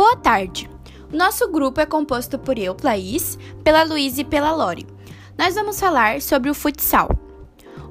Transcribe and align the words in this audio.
Boa 0.00 0.16
tarde. 0.16 0.66
O 1.12 1.16
nosso 1.18 1.46
grupo 1.52 1.78
é 1.78 1.84
composto 1.84 2.38
por 2.38 2.58
eu, 2.58 2.74
Laís, 2.82 3.38
pela 3.62 3.82
Luísa 3.82 4.22
e 4.22 4.24
pela 4.24 4.50
Lore. 4.50 4.86
Nós 5.36 5.54
vamos 5.54 5.78
falar 5.78 6.22
sobre 6.22 6.48
o 6.48 6.54
futsal. 6.54 7.10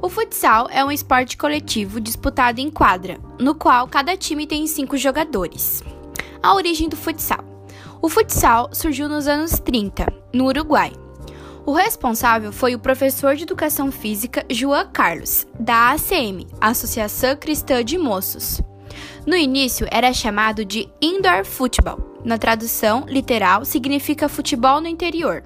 O 0.01 0.09
futsal 0.09 0.67
é 0.71 0.83
um 0.83 0.91
esporte 0.91 1.37
coletivo 1.37 2.01
disputado 2.01 2.59
em 2.59 2.71
quadra, 2.71 3.19
no 3.39 3.53
qual 3.53 3.87
cada 3.87 4.17
time 4.17 4.47
tem 4.47 4.65
cinco 4.65 4.97
jogadores. 4.97 5.83
A 6.41 6.55
origem 6.55 6.89
do 6.89 6.97
futsal. 6.97 7.45
O 8.01 8.09
futsal 8.09 8.71
surgiu 8.73 9.07
nos 9.07 9.27
anos 9.27 9.59
30, 9.59 10.11
no 10.33 10.45
Uruguai. 10.45 10.91
O 11.63 11.73
responsável 11.73 12.51
foi 12.51 12.73
o 12.73 12.79
professor 12.79 13.35
de 13.35 13.43
educação 13.43 13.91
física 13.91 14.43
João 14.49 14.89
Carlos, 14.91 15.45
da 15.59 15.91
ACM, 15.91 16.47
Associação 16.59 17.35
Cristã 17.35 17.85
de 17.85 17.99
Moços. 17.99 18.63
No 19.25 19.35
início 19.35 19.87
era 19.91 20.13
chamado 20.13 20.63
de 20.65 20.89
indoor 21.01 21.45
football. 21.45 22.19
Na 22.23 22.37
tradução 22.37 23.05
literal, 23.07 23.65
significa 23.65 24.29
futebol 24.29 24.81
no 24.81 24.87
interior. 24.87 25.43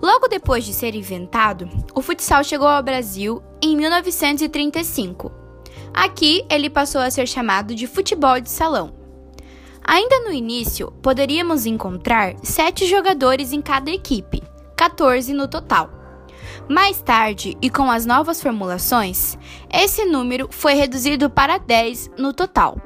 Logo 0.00 0.26
depois 0.26 0.64
de 0.64 0.72
ser 0.72 0.94
inventado, 0.94 1.68
o 1.94 2.02
futsal 2.02 2.42
chegou 2.42 2.66
ao 2.66 2.82
Brasil 2.82 3.42
em 3.62 3.76
1935. 3.76 5.30
Aqui 5.94 6.44
ele 6.50 6.68
passou 6.68 7.00
a 7.00 7.10
ser 7.10 7.28
chamado 7.28 7.74
de 7.74 7.86
futebol 7.86 8.40
de 8.40 8.50
salão. 8.50 8.94
Ainda 9.84 10.20
no 10.20 10.32
início, 10.32 10.92
poderíamos 11.02 11.66
encontrar 11.66 12.34
sete 12.42 12.86
jogadores 12.86 13.52
em 13.52 13.60
cada 13.60 13.90
equipe, 13.90 14.42
14 14.76 15.32
no 15.32 15.48
total. 15.48 16.01
Mais 16.68 17.02
tarde, 17.02 17.56
e 17.60 17.68
com 17.68 17.90
as 17.90 18.06
novas 18.06 18.40
formulações, 18.40 19.36
esse 19.72 20.04
número 20.04 20.48
foi 20.50 20.74
reduzido 20.74 21.28
para 21.28 21.58
10 21.58 22.12
no 22.16 22.32
total. 22.32 22.78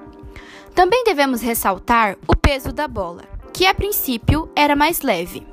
Também 0.75 1.05
devemos 1.05 1.41
ressaltar 1.41 2.17
o 2.27 2.35
peso 2.37 2.73
da 2.73 2.89
bola, 2.89 3.23
que 3.53 3.67
a 3.67 3.75
princípio 3.75 4.51
era 4.55 4.75
mais 4.75 5.03
leve. 5.03 5.47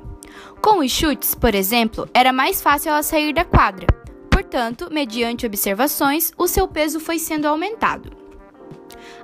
Com 0.60 0.78
os 0.78 0.90
chutes, 0.90 1.34
por 1.34 1.54
exemplo, 1.54 2.08
era 2.14 2.32
mais 2.32 2.60
fácil 2.60 2.90
ela 2.90 3.02
sair 3.02 3.32
da 3.32 3.44
quadra. 3.44 3.86
Portanto, 4.30 4.88
mediante 4.90 5.46
observações, 5.46 6.32
o 6.36 6.48
seu 6.48 6.66
peso 6.66 6.98
foi 6.98 7.18
sendo 7.18 7.46
aumentado. 7.46 8.10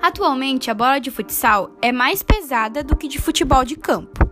Atualmente, 0.01 0.71
a 0.71 0.75
bola 0.75 0.99
de 0.99 1.11
futsal 1.11 1.71
é 1.83 1.93
mais 1.93 2.23
pesada 2.23 2.83
do 2.83 2.97
que 2.97 3.09
de 3.09 3.21
futebol 3.21 3.65
de 3.65 3.77
campo. 3.77 4.30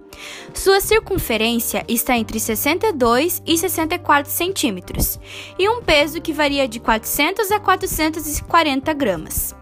Sua 0.54 0.80
circunferência 0.80 1.84
está 1.88 2.16
entre 2.16 2.40
62 2.40 3.42
e 3.46 3.56
64 3.56 4.30
centímetros 4.30 5.18
e 5.58 5.68
um 5.68 5.82
peso 5.82 6.20
que 6.20 6.32
varia 6.32 6.68
de 6.68 6.80
400 6.80 7.50
a 7.50 7.60
440 7.60 8.92
gramas. 8.92 9.58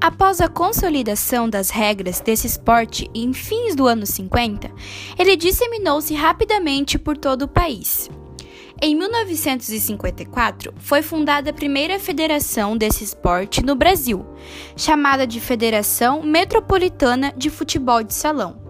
Após 0.00 0.40
a 0.40 0.48
consolidação 0.48 1.50
das 1.50 1.70
regras 1.70 2.18
desse 2.20 2.46
esporte 2.46 3.10
em 3.14 3.32
fins 3.32 3.74
do 3.74 3.86
ano 3.86 4.06
50, 4.06 4.70
ele 5.18 5.36
disseminou-se 5.36 6.14
rapidamente 6.14 6.98
por 6.98 7.16
todo 7.16 7.42
o 7.42 7.48
país. 7.48 8.08
Em 8.80 8.94
1954, 8.94 10.72
foi 10.78 11.02
fundada 11.02 11.50
a 11.50 11.52
primeira 11.52 11.98
federação 11.98 12.76
desse 12.76 13.02
esporte 13.02 13.60
no 13.60 13.74
Brasil, 13.74 14.24
chamada 14.76 15.26
de 15.26 15.40
Federação 15.40 16.22
Metropolitana 16.22 17.32
de 17.36 17.50
Futebol 17.50 18.04
de 18.04 18.14
Salão. 18.14 18.62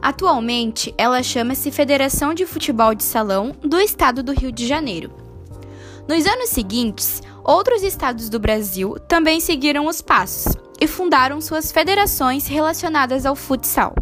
Atualmente, 0.00 0.94
ela 0.96 1.22
chama-se 1.22 1.70
Federação 1.70 2.32
de 2.32 2.46
Futebol 2.46 2.94
de 2.94 3.04
Salão 3.04 3.54
do 3.60 3.78
Estado 3.78 4.22
do 4.22 4.32
Rio 4.32 4.50
de 4.50 4.66
Janeiro. 4.66 5.12
Nos 6.08 6.26
anos 6.26 6.48
seguintes, 6.48 7.22
outros 7.44 7.82
estados 7.82 8.30
do 8.30 8.40
Brasil 8.40 8.96
também 9.06 9.38
seguiram 9.38 9.86
os 9.86 10.00
passos 10.00 10.56
e 10.80 10.86
fundaram 10.86 11.42
suas 11.42 11.70
federações 11.70 12.46
relacionadas 12.46 13.26
ao 13.26 13.36
futsal. 13.36 13.94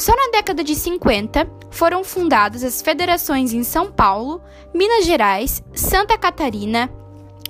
Só 0.00 0.16
na 0.16 0.30
década 0.32 0.64
de 0.64 0.74
50 0.74 1.46
foram 1.70 2.02
fundadas 2.02 2.64
as 2.64 2.80
federações 2.80 3.52
em 3.52 3.62
São 3.62 3.92
Paulo, 3.92 4.40
Minas 4.72 5.04
Gerais, 5.04 5.62
Santa 5.74 6.16
Catarina, 6.16 6.90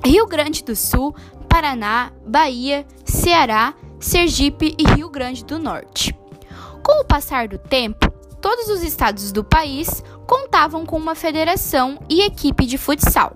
Rio 0.04 0.26
Grande 0.26 0.64
do 0.64 0.74
Sul, 0.74 1.14
Paraná, 1.48 2.10
Bahia, 2.26 2.84
Ceará, 3.04 3.72
Sergipe 4.00 4.74
e 4.76 4.82
Rio 4.96 5.08
Grande 5.08 5.44
do 5.44 5.60
Norte. 5.60 6.12
Com 6.82 7.00
o 7.00 7.04
passar 7.04 7.46
do 7.46 7.56
tempo, 7.56 8.10
todos 8.40 8.68
os 8.68 8.82
estados 8.82 9.30
do 9.30 9.44
país 9.44 10.02
contavam 10.26 10.84
com 10.84 10.96
uma 10.96 11.14
federação 11.14 12.00
e 12.08 12.20
equipe 12.22 12.66
de 12.66 12.76
futsal. 12.76 13.32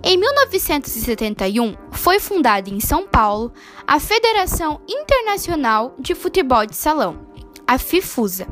Em 0.00 0.16
1971, 0.16 1.74
foi 1.90 2.20
fundada 2.20 2.70
em 2.70 2.78
São 2.78 3.04
Paulo 3.04 3.52
a 3.84 3.98
Federação 3.98 4.80
Internacional 4.88 5.96
de 5.98 6.14
Futebol 6.14 6.64
de 6.64 6.76
Salão, 6.76 7.31
a 7.72 7.78
FIFUSA. 7.78 8.46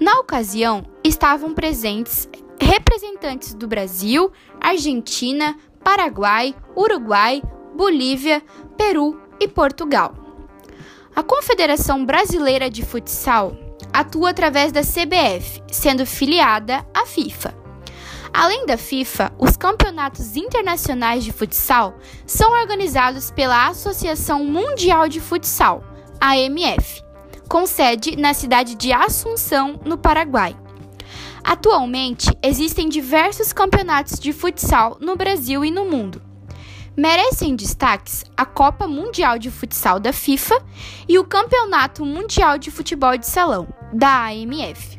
Na 0.00 0.20
ocasião, 0.20 0.82
estavam 1.04 1.52
presentes 1.52 2.26
representantes 2.58 3.52
do 3.52 3.68
Brasil, 3.68 4.32
Argentina, 4.58 5.54
Paraguai, 5.84 6.54
Uruguai, 6.74 7.42
Bolívia, 7.76 8.42
Peru 8.74 9.20
e 9.38 9.46
Portugal. 9.46 10.14
A 11.14 11.22
Confederação 11.22 12.06
Brasileira 12.06 12.70
de 12.70 12.82
Futsal 12.82 13.54
atua 13.92 14.30
através 14.30 14.72
da 14.72 14.80
CBF, 14.80 15.62
sendo 15.70 16.06
filiada 16.06 16.86
à 16.94 17.04
FIFA. 17.04 17.54
Além 18.32 18.64
da 18.64 18.78
FIFA, 18.78 19.30
os 19.38 19.58
campeonatos 19.58 20.36
internacionais 20.36 21.22
de 21.22 21.32
futsal 21.32 21.98
são 22.26 22.52
organizados 22.52 23.30
pela 23.30 23.68
Associação 23.68 24.42
Mundial 24.44 25.06
de 25.06 25.20
Futsal, 25.20 25.82
AMF 26.20 27.07
com 27.48 27.66
sede 27.66 28.14
na 28.16 28.34
cidade 28.34 28.74
de 28.74 28.92
Assunção, 28.92 29.80
no 29.84 29.96
Paraguai. 29.96 30.54
Atualmente, 31.42 32.30
existem 32.42 32.88
diversos 32.88 33.52
campeonatos 33.52 34.18
de 34.20 34.32
futsal 34.32 34.98
no 35.00 35.16
Brasil 35.16 35.64
e 35.64 35.70
no 35.70 35.86
mundo. 35.86 36.20
Merecem 36.94 37.56
destaques 37.56 38.24
a 38.36 38.44
Copa 38.44 38.86
Mundial 38.86 39.38
de 39.38 39.50
Futsal 39.50 40.00
da 40.00 40.12
FIFA 40.12 40.60
e 41.08 41.18
o 41.18 41.24
Campeonato 41.24 42.04
Mundial 42.04 42.58
de 42.58 42.70
Futebol 42.70 43.16
de 43.16 43.26
Salão, 43.26 43.68
da 43.92 44.26
AMF. 44.26 44.98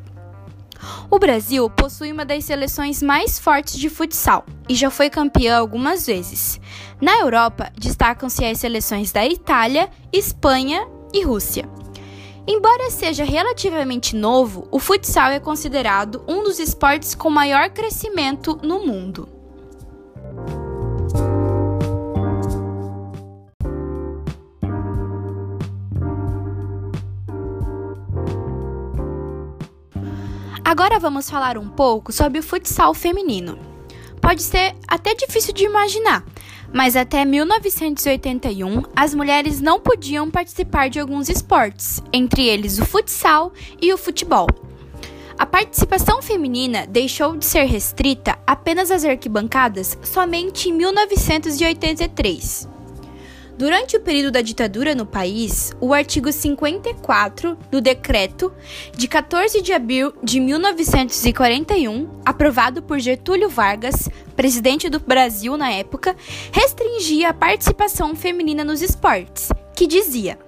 O 1.12 1.20
Brasil 1.20 1.70
possui 1.70 2.12
uma 2.12 2.24
das 2.24 2.46
seleções 2.46 3.04
mais 3.04 3.38
fortes 3.38 3.78
de 3.78 3.90
futsal 3.90 4.46
e 4.70 4.76
já 4.76 4.90
foi 4.90 5.10
campeão 5.10 5.60
algumas 5.60 6.06
vezes. 6.06 6.60
Na 7.02 7.20
Europa, 7.20 7.70
destacam-se 7.78 8.46
as 8.46 8.60
seleções 8.60 9.12
da 9.12 9.26
Itália, 9.26 9.90
Espanha 10.14 10.88
e 11.14 11.22
Rússia. 11.26 11.68
Embora 12.52 12.90
seja 12.90 13.24
relativamente 13.24 14.16
novo, 14.16 14.68
o 14.72 14.80
futsal 14.80 15.30
é 15.30 15.40
considerado 15.40 16.24
um 16.28 16.42
dos 16.42 16.58
esportes 16.58 17.14
com 17.14 17.30
maior 17.30 17.70
crescimento 17.70 18.60
no 18.64 18.84
mundo. 18.84 19.30
Agora 30.66 30.98
vamos 30.98 31.30
falar 31.30 31.56
um 31.56 31.70
pouco 31.70 32.12
sobre 32.12 32.40
o 32.40 32.44
futsal 32.44 32.96
feminino. 32.96 33.60
Pode 34.20 34.42
ser 34.42 34.76
até 34.88 35.14
difícil 35.14 35.54
de 35.54 35.66
imaginar, 35.66 36.26
mas 36.74 36.96
até 36.96 37.26
1981 37.26 38.84
as 38.96 39.14
mulheres 39.14 39.62
não 39.62 39.80
podiam 39.80 40.30
participar 40.30 40.90
de 40.90 41.00
alguns 41.00 41.30
esportes, 41.30 42.02
entre 42.14 42.48
eles 42.48 42.80
o 42.80 42.86
futsal 42.86 43.52
e 43.82 43.94
o 43.94 43.98
futebol. 43.98 44.48
A 45.38 45.46
participação 45.46 46.22
feminina 46.22 46.86
deixou 46.86 47.38
de 47.38 47.46
ser 47.46 47.64
restrita 47.64 48.38
apenas 48.46 48.92
às 48.92 49.06
arquibancadas 49.06 49.98
somente 50.04 50.70
em 50.70 50.74
1983. 50.74 52.79
Durante 53.60 53.98
o 53.98 54.00
período 54.00 54.32
da 54.32 54.42
ditadura 54.42 54.96
no 54.96 55.06
país, 55.06 55.74
o 55.82 55.94
artigo 55.94 56.32
54 56.32 57.58
do 57.70 57.82
decreto 57.82 58.54
de 58.96 59.06
14 59.06 59.62
de 59.62 59.74
abril 59.74 60.14
de 60.24 60.40
1941, 60.40 62.22
aprovado 62.24 62.82
por 62.82 63.00
Getúlio 63.00 63.50
Vargas, 63.50 64.08
presidente 64.34 64.88
do 64.88 64.98
Brasil 64.98 65.58
na 65.58 65.74
época, 65.74 66.16
restringia 66.54 67.32
a 67.32 67.34
participação 67.34 68.16
feminina 68.16 68.64
nos 68.64 68.82
esportes, 68.82 69.50
que 69.76 69.86
dizia: 69.86 70.40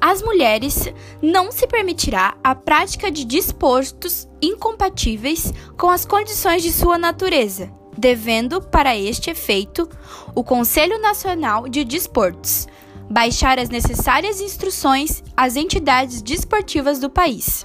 às 0.00 0.20
mulheres 0.20 0.92
não 1.22 1.52
se 1.52 1.64
permitirá 1.64 2.36
a 2.42 2.56
prática 2.56 3.08
de 3.08 3.24
dispostos 3.24 4.28
incompatíveis 4.42 5.52
com 5.76 5.88
as 5.88 6.04
condições 6.04 6.64
de 6.64 6.72
sua 6.72 6.98
natureza, 6.98 7.70
devendo, 7.98 8.62
para 8.62 8.96
este 8.96 9.30
efeito, 9.30 9.88
o 10.34 10.44
Conselho 10.44 10.98
Nacional 11.00 11.68
de 11.68 11.84
Desportos 11.84 12.66
baixar 13.10 13.58
as 13.58 13.70
necessárias 13.70 14.40
instruções 14.40 15.22
às 15.36 15.56
entidades 15.56 16.20
desportivas 16.20 16.98
do 16.98 17.08
país. 17.08 17.64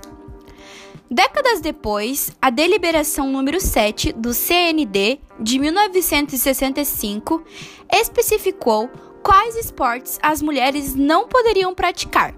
Décadas 1.12 1.62
depois, 1.62 2.32
a 2.42 2.50
deliberação 2.50 3.30
número 3.30 3.60
7 3.60 4.14
do 4.14 4.34
CND 4.34 5.20
de 5.40 5.60
1965 5.60 7.44
especificou 7.92 8.90
quais 9.22 9.56
esportes 9.56 10.18
as 10.24 10.42
mulheres 10.42 10.96
não 10.96 11.28
poderiam 11.28 11.76
praticar. 11.76 12.34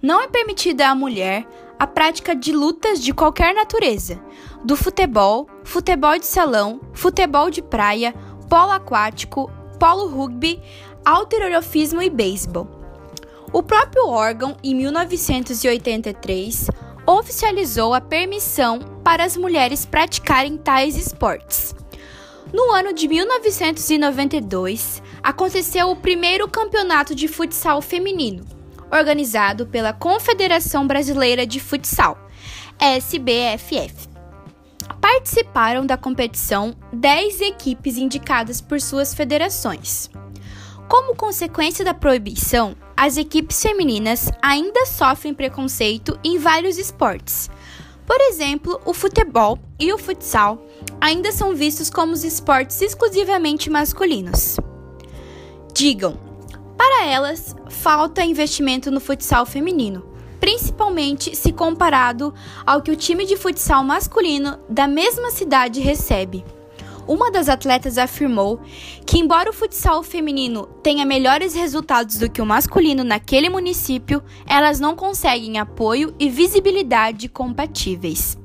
Não 0.00 0.20
é 0.20 0.28
permitida 0.28 0.88
à 0.88 0.94
mulher 0.94 1.46
a 1.78 1.86
prática 1.86 2.36
de 2.36 2.52
lutas 2.52 3.02
de 3.02 3.12
qualquer 3.12 3.54
natureza, 3.54 4.20
do 4.64 4.76
futebol, 4.76 5.48
futebol 5.64 6.18
de 6.18 6.26
salão, 6.26 6.80
futebol 6.92 7.50
de 7.50 7.62
praia, 7.62 8.14
polo 8.48 8.72
aquático, 8.72 9.50
polo 9.78 10.08
rugby, 10.08 10.60
alterofismo 11.04 12.02
e 12.02 12.10
beisebol. 12.10 12.68
O 13.52 13.62
próprio 13.62 14.08
órgão, 14.08 14.56
em 14.62 14.74
1983, 14.74 16.68
oficializou 17.06 17.94
a 17.94 18.00
permissão 18.00 18.80
para 19.02 19.24
as 19.24 19.36
mulheres 19.36 19.86
praticarem 19.86 20.58
tais 20.58 20.96
esportes. 20.96 21.74
No 22.52 22.72
ano 22.72 22.92
de 22.92 23.08
1992, 23.08 25.02
aconteceu 25.22 25.90
o 25.90 25.96
primeiro 25.96 26.48
campeonato 26.48 27.14
de 27.14 27.28
futsal 27.28 27.80
feminino, 27.80 28.44
organizado 28.90 29.66
pela 29.66 29.92
Confederação 29.92 30.86
Brasileira 30.86 31.46
de 31.46 31.60
Futsal, 31.60 32.18
SBFF. 32.78 34.08
Participaram 35.10 35.86
da 35.86 35.96
competição 35.96 36.76
10 36.92 37.40
equipes 37.40 37.96
indicadas 37.96 38.60
por 38.60 38.78
suas 38.78 39.14
federações. 39.14 40.10
Como 40.86 41.16
consequência 41.16 41.82
da 41.82 41.94
proibição, 41.94 42.76
as 42.94 43.16
equipes 43.16 43.62
femininas 43.62 44.30
ainda 44.42 44.84
sofrem 44.84 45.32
preconceito 45.32 46.20
em 46.22 46.36
vários 46.36 46.76
esportes. 46.76 47.48
Por 48.06 48.20
exemplo, 48.20 48.78
o 48.84 48.92
futebol 48.92 49.58
e 49.80 49.90
o 49.94 49.98
futsal 49.98 50.62
ainda 51.00 51.32
são 51.32 51.54
vistos 51.54 51.88
como 51.88 52.12
os 52.12 52.22
esportes 52.22 52.82
exclusivamente 52.82 53.70
masculinos. 53.70 54.58
Digam, 55.72 56.20
para 56.76 57.06
elas, 57.06 57.56
falta 57.70 58.22
investimento 58.22 58.90
no 58.90 59.00
futsal 59.00 59.46
feminino, 59.46 60.07
principalmente 60.40 61.34
se 61.36 61.52
comparado 61.52 62.32
ao 62.66 62.82
que 62.82 62.90
o 62.90 62.96
time 62.96 63.24
de 63.24 63.36
futsal 63.36 63.82
masculino 63.84 64.58
da 64.68 64.86
mesma 64.86 65.30
cidade 65.30 65.80
recebe. 65.80 66.44
Uma 67.06 67.30
das 67.30 67.48
atletas 67.48 67.96
afirmou 67.96 68.60
que, 69.06 69.18
embora 69.18 69.48
o 69.48 69.52
futsal 69.52 70.02
feminino 70.02 70.66
tenha 70.82 71.06
melhores 71.06 71.54
resultados 71.54 72.18
do 72.18 72.30
que 72.30 72.42
o 72.42 72.46
masculino 72.46 73.02
naquele 73.02 73.48
município, 73.48 74.22
elas 74.46 74.78
não 74.78 74.94
conseguem 74.94 75.58
apoio 75.58 76.14
e 76.18 76.28
visibilidade 76.28 77.26
compatíveis. 77.26 78.36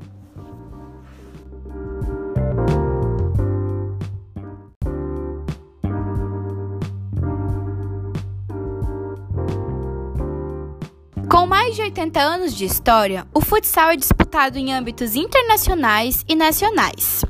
Com 11.44 11.48
mais 11.48 11.76
de 11.76 11.82
80 11.82 12.22
anos 12.22 12.56
de 12.56 12.64
história, 12.64 13.28
o 13.34 13.42
futsal 13.42 13.90
é 13.90 13.98
disputado 13.98 14.58
em 14.58 14.74
âmbitos 14.74 15.14
internacionais 15.14 16.24
e 16.26 16.36
nacionais. 16.36 17.26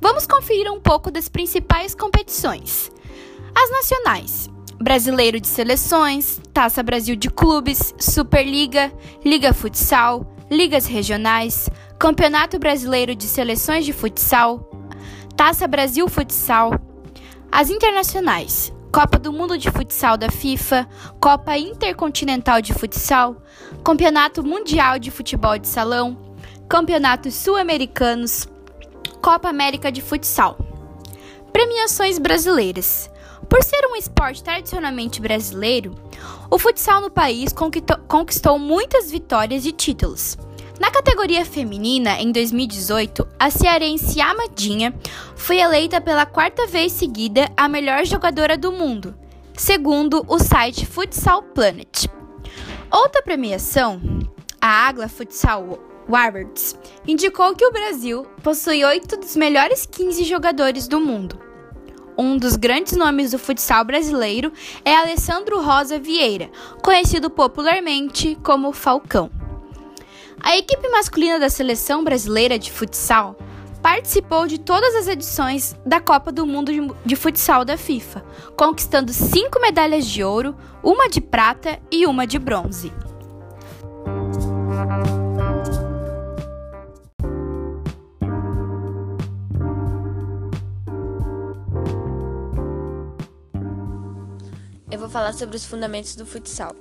Vamos 0.00 0.24
conferir 0.24 0.70
um 0.70 0.78
pouco 0.78 1.10
das 1.10 1.28
principais 1.28 1.92
competições. 1.92 2.92
As 3.52 3.68
nacionais: 3.68 4.48
Brasileiro 4.80 5.40
de 5.40 5.48
Seleções, 5.48 6.40
Taça 6.54 6.80
Brasil 6.80 7.16
de 7.16 7.28
Clubes, 7.28 7.92
Superliga, 7.98 8.92
Liga 9.24 9.52
Futsal, 9.52 10.24
Ligas 10.48 10.86
Regionais, 10.86 11.68
Campeonato 11.98 12.60
Brasileiro 12.60 13.16
de 13.16 13.24
Seleções 13.24 13.84
de 13.84 13.92
Futsal, 13.92 14.70
Taça 15.36 15.66
Brasil 15.66 16.08
Futsal. 16.08 16.70
As 17.50 17.68
internacionais: 17.68 18.72
Copa 18.92 19.18
do 19.18 19.30
Mundo 19.30 19.58
de 19.58 19.70
Futsal 19.70 20.16
da 20.16 20.30
FIFA, 20.30 20.88
Copa 21.20 21.58
Intercontinental 21.58 22.62
de 22.62 22.72
Futsal, 22.72 23.42
Campeonato 23.84 24.42
Mundial 24.44 24.98
de 24.98 25.10
Futebol 25.10 25.58
de 25.58 25.68
Salão, 25.68 26.16
Campeonatos 26.68 27.34
Sul-Americanos, 27.34 28.46
Copa 29.22 29.48
América 29.48 29.90
de 29.90 30.02
Futsal. 30.02 30.58
Premiações 31.52 32.18
brasileiras. 32.18 33.08
Por 33.48 33.62
ser 33.62 33.86
um 33.86 33.96
esporte 33.96 34.42
tradicionalmente 34.42 35.20
brasileiro, 35.20 35.94
o 36.50 36.58
futsal 36.58 37.00
no 37.00 37.10
país 37.10 37.52
conquistou 38.08 38.58
muitas 38.58 39.10
vitórias 39.10 39.64
e 39.64 39.72
títulos. 39.72 40.36
Na 40.80 40.90
categoria 40.90 41.44
feminina, 41.44 42.20
em 42.20 42.30
2018, 42.30 43.26
a 43.38 43.48
cearense 43.48 44.20
Amadinha 44.20 44.94
foi 45.34 45.58
eleita 45.58 46.00
pela 46.00 46.26
quarta 46.26 46.66
vez 46.66 46.92
seguida 46.92 47.48
a 47.56 47.68
melhor 47.68 48.04
jogadora 48.04 48.58
do 48.58 48.72
mundo, 48.72 49.14
segundo 49.56 50.24
o 50.28 50.38
site 50.38 50.84
Futsal 50.84 51.42
Planet. 51.42 52.06
Outra 52.90 53.20
premiação, 53.20 54.00
a 54.60 54.86
Agla 54.86 55.08
Futsal 55.08 55.78
Awards, 56.08 56.78
indicou 57.06 57.54
que 57.54 57.66
o 57.66 57.72
Brasil 57.72 58.24
possui 58.44 58.84
oito 58.84 59.16
dos 59.16 59.34
melhores 59.34 59.84
15 59.84 60.22
jogadores 60.22 60.86
do 60.86 61.00
mundo. 61.00 61.38
Um 62.16 62.38
dos 62.38 62.56
grandes 62.56 62.96
nomes 62.96 63.32
do 63.32 63.38
futsal 63.38 63.84
brasileiro 63.84 64.52
é 64.84 64.94
Alessandro 64.94 65.60
Rosa 65.60 65.98
Vieira, 65.98 66.48
conhecido 66.82 67.28
popularmente 67.28 68.38
como 68.42 68.72
Falcão. 68.72 69.30
A 70.40 70.56
equipe 70.56 70.88
masculina 70.88 71.40
da 71.40 71.50
seleção 71.50 72.04
brasileira 72.04 72.56
de 72.56 72.70
futsal 72.70 73.36
participou 73.86 74.48
de 74.48 74.58
todas 74.58 74.96
as 74.96 75.06
edições 75.06 75.76
da 75.86 76.00
Copa 76.00 76.32
do 76.32 76.44
Mundo 76.44 76.72
de 77.04 77.14
Futsal 77.14 77.64
da 77.64 77.78
FIFA, 77.78 78.20
conquistando 78.56 79.12
cinco 79.12 79.60
medalhas 79.60 80.04
de 80.04 80.24
ouro, 80.24 80.56
uma 80.82 81.08
de 81.08 81.20
prata 81.20 81.78
e 81.88 82.04
uma 82.04 82.26
de 82.26 82.36
bronze. 82.36 82.92
Eu 94.90 94.98
vou 94.98 95.08
falar 95.08 95.32
sobre 95.32 95.54
os 95.54 95.64
fundamentos 95.64 96.16
do 96.16 96.26
futsal. 96.26 96.74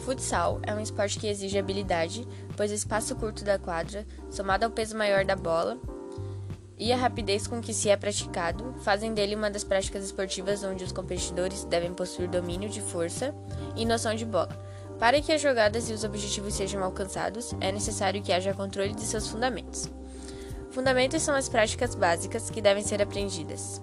Futsal 0.00 0.58
é 0.64 0.74
um 0.74 0.80
esporte 0.80 1.16
que 1.16 1.28
exige 1.28 1.56
habilidade, 1.56 2.26
pois 2.56 2.72
o 2.72 2.74
espaço 2.74 3.14
curto 3.14 3.44
da 3.44 3.56
quadra, 3.56 4.04
somado 4.28 4.64
ao 4.64 4.70
peso 4.72 4.98
maior 4.98 5.24
da 5.24 5.36
bola 5.36 5.78
e 6.80 6.94
a 6.94 6.96
rapidez 6.96 7.46
com 7.46 7.60
que 7.60 7.74
se 7.74 7.90
é 7.90 7.96
praticado, 7.96 8.74
fazem 8.80 9.12
dele 9.12 9.36
uma 9.36 9.50
das 9.50 9.62
práticas 9.62 10.02
esportivas 10.02 10.64
onde 10.64 10.82
os 10.82 10.90
competidores 10.90 11.62
devem 11.64 11.92
possuir 11.92 12.26
domínio 12.26 12.70
de 12.70 12.80
força 12.80 13.34
e 13.76 13.84
noção 13.84 14.14
de 14.14 14.24
bola. 14.24 14.48
Para 14.98 15.20
que 15.20 15.30
as 15.30 15.42
jogadas 15.42 15.90
e 15.90 15.92
os 15.92 16.04
objetivos 16.04 16.54
sejam 16.54 16.82
alcançados, 16.82 17.54
é 17.60 17.70
necessário 17.70 18.22
que 18.22 18.32
haja 18.32 18.54
controle 18.54 18.94
de 18.94 19.02
seus 19.02 19.28
fundamentos. 19.28 19.90
Fundamentos 20.70 21.22
são 21.22 21.34
as 21.34 21.50
práticas 21.50 21.94
básicas 21.94 22.48
que 22.48 22.62
devem 22.62 22.82
ser 22.82 23.02
aprendidas. 23.02 23.80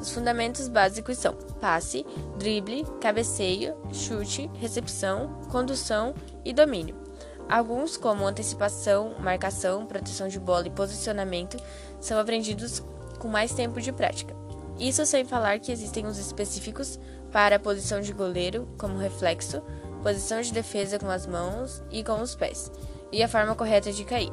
Os 0.00 0.12
fundamentos 0.12 0.68
básicos 0.68 1.18
são 1.18 1.34
passe, 1.60 2.06
drible, 2.38 2.86
cabeceio, 3.00 3.74
chute, 3.92 4.48
recepção, 4.54 5.40
condução 5.50 6.14
e 6.44 6.52
domínio. 6.52 7.05
Alguns, 7.48 7.96
como 7.96 8.26
antecipação, 8.26 9.14
marcação, 9.20 9.86
proteção 9.86 10.26
de 10.26 10.40
bola 10.40 10.66
e 10.66 10.70
posicionamento, 10.70 11.56
são 12.00 12.18
aprendidos 12.18 12.82
com 13.18 13.28
mais 13.28 13.52
tempo 13.52 13.80
de 13.80 13.92
prática. 13.92 14.34
Isso 14.78 15.06
sem 15.06 15.24
falar 15.24 15.58
que 15.60 15.72
existem 15.72 16.06
os 16.06 16.18
específicos 16.18 16.98
para 17.32 17.56
a 17.56 17.60
posição 17.60 18.00
de 18.00 18.12
goleiro, 18.12 18.68
como 18.76 18.98
reflexo, 18.98 19.62
posição 20.02 20.40
de 20.40 20.52
defesa 20.52 20.98
com 20.98 21.08
as 21.08 21.26
mãos 21.26 21.82
e 21.90 22.02
com 22.04 22.20
os 22.20 22.34
pés, 22.34 22.70
e 23.10 23.22
a 23.22 23.28
forma 23.28 23.54
correta 23.54 23.92
de 23.92 24.04
cair. 24.04 24.32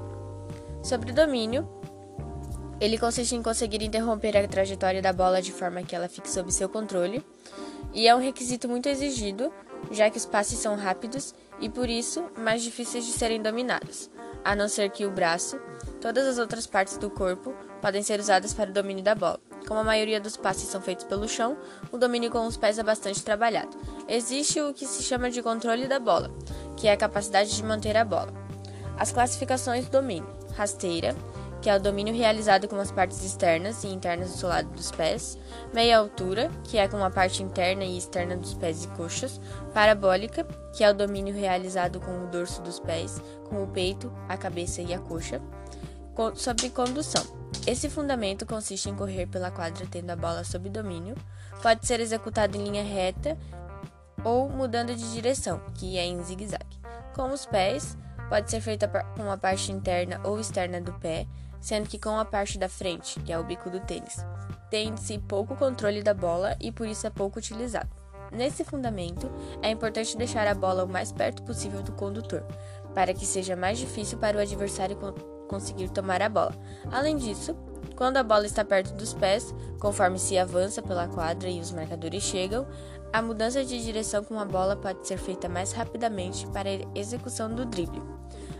Sobre 0.82 1.12
domínio, 1.12 1.68
ele 2.82 2.98
consiste 2.98 3.36
em 3.36 3.44
conseguir 3.44 3.82
interromper 3.84 4.36
a 4.36 4.48
trajetória 4.48 5.02
da 5.02 5.14
bola 5.14 5.42
de 5.42 5.52
forma 5.52 5.84
que 5.84 5.96
ela 5.96 6.10
fique 6.10 6.30
sob 6.30 6.52
seu 6.52 6.68
controle, 6.68 7.24
e 7.94 8.08
é 8.08 8.16
um 8.16 8.20
requisito 8.20 8.68
muito 8.68 8.90
exigido, 8.90 9.54
já 9.92 10.10
que 10.10 10.18
os 10.18 10.26
passes 10.26 10.60
são 10.60 10.76
rápidos 10.76 11.34
e 11.60 11.70
por 11.70 11.90
isso 11.90 12.26
mais 12.38 12.62
difíceis 12.64 13.06
de 13.06 13.12
serem 13.12 13.42
dominados, 13.42 14.10
a 14.44 14.56
não 14.56 14.68
ser 14.68 14.90
que 14.90 15.06
o 15.06 15.12
braço, 15.12 15.60
todas 16.02 16.28
as 16.28 16.38
outras 16.38 16.68
partes 16.68 16.98
do 16.98 17.10
corpo 17.10 17.54
podem 17.82 18.04
ser 18.04 18.20
usadas 18.20 18.54
para 18.54 18.70
o 18.70 18.74
domínio 18.74 19.04
da 19.04 19.16
bola. 19.16 19.40
Como 19.68 19.80
a 19.80 19.84
maioria 19.84 20.20
dos 20.20 20.36
passes 20.36 20.68
são 20.68 20.82
feitos 20.82 21.06
pelo 21.06 21.28
chão, 21.28 21.58
o 21.92 21.98
domínio 21.98 22.30
com 22.30 22.46
os 22.46 22.58
pés 22.58 22.78
é 22.78 22.84
bastante 22.84 23.24
trabalhado. 23.24 23.78
Existe 24.08 24.60
o 24.60 24.74
que 24.74 24.86
se 24.86 25.04
chama 25.04 25.32
de 25.32 25.42
controle 25.42 25.88
da 25.88 26.00
bola, 26.00 26.30
que 26.76 26.88
é 26.88 26.92
a 26.92 26.98
capacidade 26.98 27.56
de 27.56 27.64
manter 27.64 27.96
a 27.96 28.04
bola. 28.04 28.34
As 28.98 29.12
classificações 29.12 29.86
do 29.86 29.92
domínio: 29.92 30.28
rasteira, 30.56 31.16
que 31.64 31.70
é 31.70 31.78
o 31.78 31.80
domínio 31.80 32.14
realizado 32.14 32.68
com 32.68 32.76
as 32.76 32.92
partes 32.92 33.24
externas 33.24 33.86
e 33.86 33.88
internas 33.88 34.32
do 34.32 34.38
solado 34.38 34.68
dos 34.72 34.92
pés, 34.92 35.38
meia 35.74 35.98
altura, 35.98 36.52
que 36.66 36.78
é 36.78 36.90
com 36.90 37.02
a 37.02 37.10
parte 37.10 37.42
interna 37.42 37.86
e 37.86 37.98
externa 37.98 38.36
dos 38.36 38.54
pés 38.54 38.84
e 38.84 38.88
coxas, 38.90 39.40
parabólica, 39.74 40.44
que 40.76 40.84
é 40.84 40.92
o 40.92 40.94
domínio 40.94 41.34
realizado 41.34 42.02
com 42.02 42.26
o 42.26 42.28
dorso 42.28 42.62
dos 42.62 42.82
pés, 42.82 43.22
com 43.50 43.64
o 43.64 43.68
peito, 43.68 44.12
a 44.28 44.36
cabeça 44.36 44.82
e 44.82 44.94
a 44.94 45.00
coxa, 45.00 45.42
sobre 46.36 46.70
condução. 46.70 47.24
Esse 47.66 47.90
fundamento 47.90 48.46
consiste 48.46 48.90
em 48.90 48.96
correr 48.96 49.28
pela 49.28 49.50
quadra 49.50 49.88
tendo 49.90 50.10
a 50.10 50.18
bola 50.18 50.44
sob 50.44 50.70
domínio, 50.70 51.16
pode 51.62 51.88
ser 51.88 52.02
executado 52.02 52.58
em 52.58 52.64
linha 52.66 52.84
reta 52.84 53.38
ou 54.22 54.50
mudando 54.50 54.94
de 54.94 55.14
direção, 55.14 55.62
que 55.76 55.98
é 55.98 56.04
em 56.06 56.22
zigue-zague. 56.24 56.78
Com 57.16 57.32
os 57.32 57.46
pés, 57.46 57.98
pode 58.28 58.52
ser 58.52 58.60
feita 58.60 58.86
com 59.16 59.32
a 59.32 59.38
parte 59.38 59.72
interna 59.72 60.20
ou 60.26 60.38
externa 60.42 60.82
do 60.82 60.92
pé, 60.96 61.26
sendo 61.64 61.88
que 61.88 61.98
com 61.98 62.20
a 62.20 62.26
parte 62.26 62.58
da 62.58 62.68
frente, 62.68 63.22
que 63.22 63.32
é 63.32 63.40
o 63.40 63.44
bico 63.44 63.70
do 63.70 63.80
tênis, 63.80 64.18
tem-se 64.70 65.18
pouco 65.18 65.56
controle 65.56 66.04
da 66.04 66.14
bola 66.14 66.58
e 66.60 66.74
por 66.74 66.86
isso 66.86 67.08
é 67.08 67.10
pouco 67.10 67.40
utilizado. 67.40 67.90
Nesse 68.34 68.66
fundamento, 68.66 69.32
é 69.62 69.70
importante 69.70 70.18
deixar 70.18 70.46
a 70.46 70.54
bola 70.54 70.84
o 70.84 70.90
mais 70.90 71.12
perto 71.12 71.42
possível 71.44 71.82
do 71.82 71.94
condutor, 71.94 72.44
para 72.94 73.14
que 73.14 73.26
seja 73.26 73.56
mais 73.56 73.78
difícil 73.78 74.18
para 74.18 74.38
o 74.38 74.42
adversário 74.42 74.98
conseguir 75.48 75.90
tomar 75.90 76.22
a 76.22 76.28
bola. 76.28 76.54
Além 76.92 77.16
disso, 77.16 77.56
quando 77.96 78.18
a 78.18 78.24
bola 78.24 78.46
está 78.46 78.66
perto 78.66 78.94
dos 78.96 79.14
pés, 79.14 79.56
conforme 79.80 80.20
se 80.20 80.38
avança 80.38 80.82
pela 80.82 81.08
quadra 81.08 81.48
e 81.48 81.62
os 81.62 81.72
marcadores 81.72 82.24
chegam, 82.24 82.68
a 83.14 83.22
mudança 83.22 83.64
de 83.64 83.82
direção 83.82 84.22
com 84.24 84.38
a 84.38 84.46
bola 84.46 84.76
pode 84.76 85.08
ser 85.08 85.18
feita 85.18 85.48
mais 85.48 85.72
rapidamente 85.72 86.46
para 86.48 86.70
a 86.70 86.86
execução 86.94 87.54
do 87.54 87.64
drible. 87.64 88.02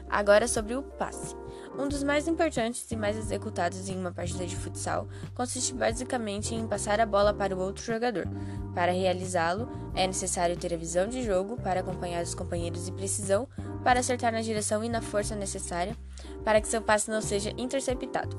Agora 0.10 0.48
sobre 0.48 0.76
o 0.76 0.84
passe. 0.84 1.43
Um 1.78 1.88
dos 1.88 2.04
mais 2.04 2.28
importantes 2.28 2.90
e 2.92 2.96
mais 2.96 3.18
executados 3.18 3.90
em 3.90 3.98
uma 3.98 4.12
partida 4.12 4.46
de 4.46 4.56
futsal 4.56 5.08
consiste 5.34 5.74
basicamente 5.74 6.54
em 6.54 6.68
passar 6.68 7.00
a 7.00 7.06
bola 7.06 7.34
para 7.34 7.56
o 7.56 7.60
outro 7.60 7.84
jogador. 7.84 8.28
Para 8.76 8.92
realizá-lo, 8.92 9.68
é 9.96 10.06
necessário 10.06 10.56
ter 10.56 10.72
a 10.72 10.78
visão 10.78 11.08
de 11.08 11.24
jogo 11.24 11.58
para 11.58 11.80
acompanhar 11.80 12.22
os 12.22 12.36
companheiros 12.36 12.88
e 12.88 12.92
precisão 12.92 13.48
para 13.84 14.02
acertar 14.02 14.32
na 14.32 14.42
direção 14.42 14.84
e 14.84 14.90
na 14.90 15.02
força 15.02 15.36
necessária 15.36 15.98
para 16.46 16.62
que 16.62 16.68
seu 16.68 16.82
passe 16.82 17.10
não 17.10 17.22
seja 17.22 17.52
interceptado. 17.58 18.38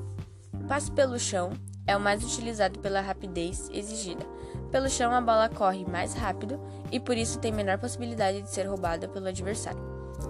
O 0.53 0.65
passe 0.65 0.89
pelo 0.91 1.19
chão 1.19 1.51
é 1.85 1.95
o 1.95 1.99
mais 1.99 2.23
utilizado 2.23 2.79
pela 2.79 3.01
rapidez 3.01 3.69
exigida. 3.73 4.25
Pelo 4.71 4.89
chão, 4.89 5.11
a 5.13 5.19
bola 5.19 5.49
corre 5.49 5.85
mais 5.85 6.13
rápido 6.13 6.57
e 6.89 7.01
por 7.01 7.17
isso 7.17 7.39
tem 7.39 7.51
menor 7.51 7.79
possibilidade 7.79 8.41
de 8.41 8.49
ser 8.49 8.63
roubada 8.63 9.09
pelo 9.09 9.27
adversário. 9.27 9.83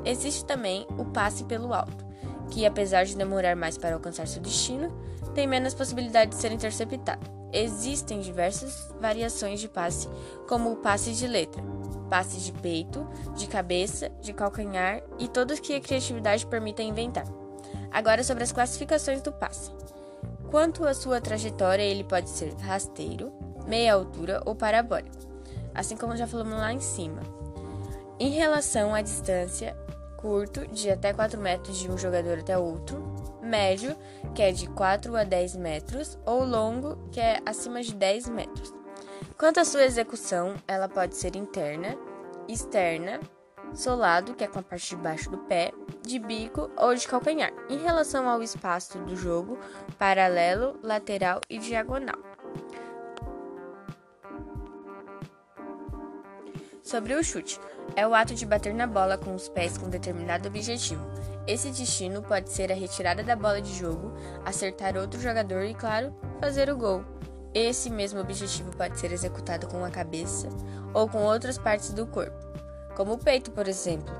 Existe 0.04 0.44
também 0.44 0.88
o 0.98 1.06
passe 1.06 1.44
pelo 1.44 1.72
alto 1.72 2.05
que, 2.50 2.66
apesar 2.66 3.06
de 3.06 3.16
demorar 3.16 3.56
mais 3.56 3.78
para 3.78 3.96
alcançar 3.96 4.28
seu 4.28 4.42
destino, 4.42 4.90
tem 5.34 5.48
menos 5.48 5.74
possibilidade 5.74 6.32
de 6.32 6.38
ser 6.38 6.52
interceptado. 6.52 7.30
Existem 7.52 8.20
diversas 8.20 8.94
variações 9.00 9.60
de 9.60 9.68
passe, 9.68 10.10
como 10.48 10.72
o 10.72 10.76
passe 10.78 11.14
de 11.14 11.28
letra, 11.28 11.64
passe 12.10 12.40
de 12.40 12.52
peito, 12.52 13.08
de 13.36 13.48
cabeça, 13.48 14.10
de 14.22 14.34
calcanhar 14.34 15.02
e 15.20 15.28
todos 15.28 15.60
que 15.60 15.74
a 15.74 15.80
criatividade 15.80 16.46
permita 16.46 16.84
inventar. 16.84 17.26
Agora 17.92 18.24
sobre 18.24 18.44
as 18.44 18.52
classificações 18.52 19.22
do 19.22 19.32
passe. 19.32 19.72
Quanto 20.52 20.86
à 20.86 20.94
sua 20.94 21.22
trajetória, 21.22 21.84
ele 21.84 22.04
pode 22.04 22.30
ser 22.30 22.54
rasteiro, 22.56 23.32
meia 23.68 23.94
altura 23.94 24.42
ou 24.46 24.56
parabólico, 24.56 25.16
assim 25.74 25.98
como 25.98 26.16
já 26.16 26.28
falamos 26.28 26.58
lá 26.58 26.74
em 26.74 26.80
cima. 26.80 27.22
Em 28.20 28.32
relação 28.32 28.94
à 28.94 29.02
distância, 29.02 29.76
curto, 30.18 30.66
de 30.68 30.90
até 30.90 31.14
4 31.14 31.40
metros 31.40 31.78
de 31.78 31.90
um 31.90 31.98
jogador 31.98 32.40
até 32.40 32.58
outro, 32.58 33.04
médio, 33.42 33.96
que 34.34 34.42
é 34.42 34.52
de 34.52 34.68
4 34.68 35.16
a 35.16 35.24
10 35.24 35.56
metros, 35.56 36.18
ou 36.26 36.44
longo, 36.44 36.98
que 37.12 37.20
é 37.20 37.40
acima 37.46 37.82
de 37.82 37.94
10 37.94 38.30
metros. 38.30 38.74
Quanto 39.38 39.60
à 39.60 39.66
sua 39.66 39.84
execução, 39.84 40.56
ela 40.68 40.88
pode 40.88 41.16
ser 41.16 41.36
interna, 41.36 41.98
externa, 42.48 43.20
solado, 43.74 44.34
que 44.34 44.44
é 44.44 44.48
com 44.48 44.60
a 44.60 44.64
parte 44.64 44.90
de 44.90 44.96
baixo 44.96 45.30
do 45.30 45.38
pé, 45.40 45.72
de 46.02 46.20
bico 46.20 46.70
ou 46.78 46.96
de 46.96 47.08
calcanhar. 47.08 47.52
Em 47.70 47.78
relação 47.78 48.30
ao 48.30 48.42
espaço 48.42 48.98
do 49.00 49.16
jogo, 49.16 49.58
paralelo, 49.98 50.80
lateral 50.82 51.42
e 51.50 51.58
diagonal. 51.58 52.18
Sobre 56.82 57.16
o 57.16 57.24
chute, 57.24 57.60
é 57.96 58.08
o 58.08 58.14
ato 58.14 58.34
de 58.34 58.46
bater 58.46 58.74
na 58.74 58.88
bola 58.88 59.18
com 59.18 59.36
os 59.36 59.48
pés 59.48 59.78
com 59.78 59.90
determinado 59.90 60.48
objetivo. 60.48 61.06
Esse 61.48 61.70
destino 61.70 62.22
pode 62.22 62.50
ser 62.50 62.72
a 62.72 62.76
retirada 62.76 63.24
da 63.24 63.36
bola 63.36 63.62
de 63.62 63.74
jogo, 63.74 64.14
acertar 64.44 64.98
outro 64.98 65.20
jogador 65.20 65.64
e, 65.64 65.74
claro, 65.74 66.14
fazer 66.40 66.70
o 66.70 66.78
gol. 66.78 67.04
Esse 67.54 67.90
mesmo 67.90 68.20
objetivo 68.20 68.76
pode 68.76 69.00
ser 69.00 69.12
executado 69.12 69.68
com 69.68 69.86
a 69.86 69.90
cabeça 69.90 70.50
ou 70.94 71.08
com 71.08 71.20
outras 71.20 71.58
partes 71.58 71.94
do 71.94 72.06
corpo, 72.06 72.36
como 72.96 73.14
o 73.14 73.18
peito, 73.18 73.52
por 73.52 73.68
exemplo. 73.68 74.14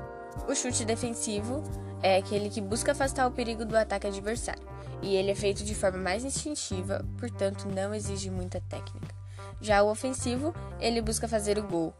O 0.48 0.54
chute 0.54 0.84
defensivo 0.84 1.62
é 2.02 2.16
aquele 2.16 2.48
que 2.48 2.60
busca 2.60 2.92
afastar 2.92 3.26
o 3.26 3.32
perigo 3.32 3.64
do 3.64 3.76
ataque 3.76 4.06
adversário, 4.06 4.62
e 5.02 5.16
ele 5.16 5.30
é 5.30 5.34
feito 5.34 5.64
de 5.64 5.74
forma 5.74 5.98
mais 5.98 6.24
instintiva, 6.24 7.04
portanto 7.18 7.68
não 7.68 7.92
exige 7.92 8.30
muita 8.30 8.60
técnica. 8.68 9.14
Já 9.60 9.82
o 9.82 9.90
ofensivo, 9.90 10.54
ele 10.80 11.02
busca 11.02 11.26
fazer 11.26 11.58
o 11.58 11.62
gol, 11.62 11.94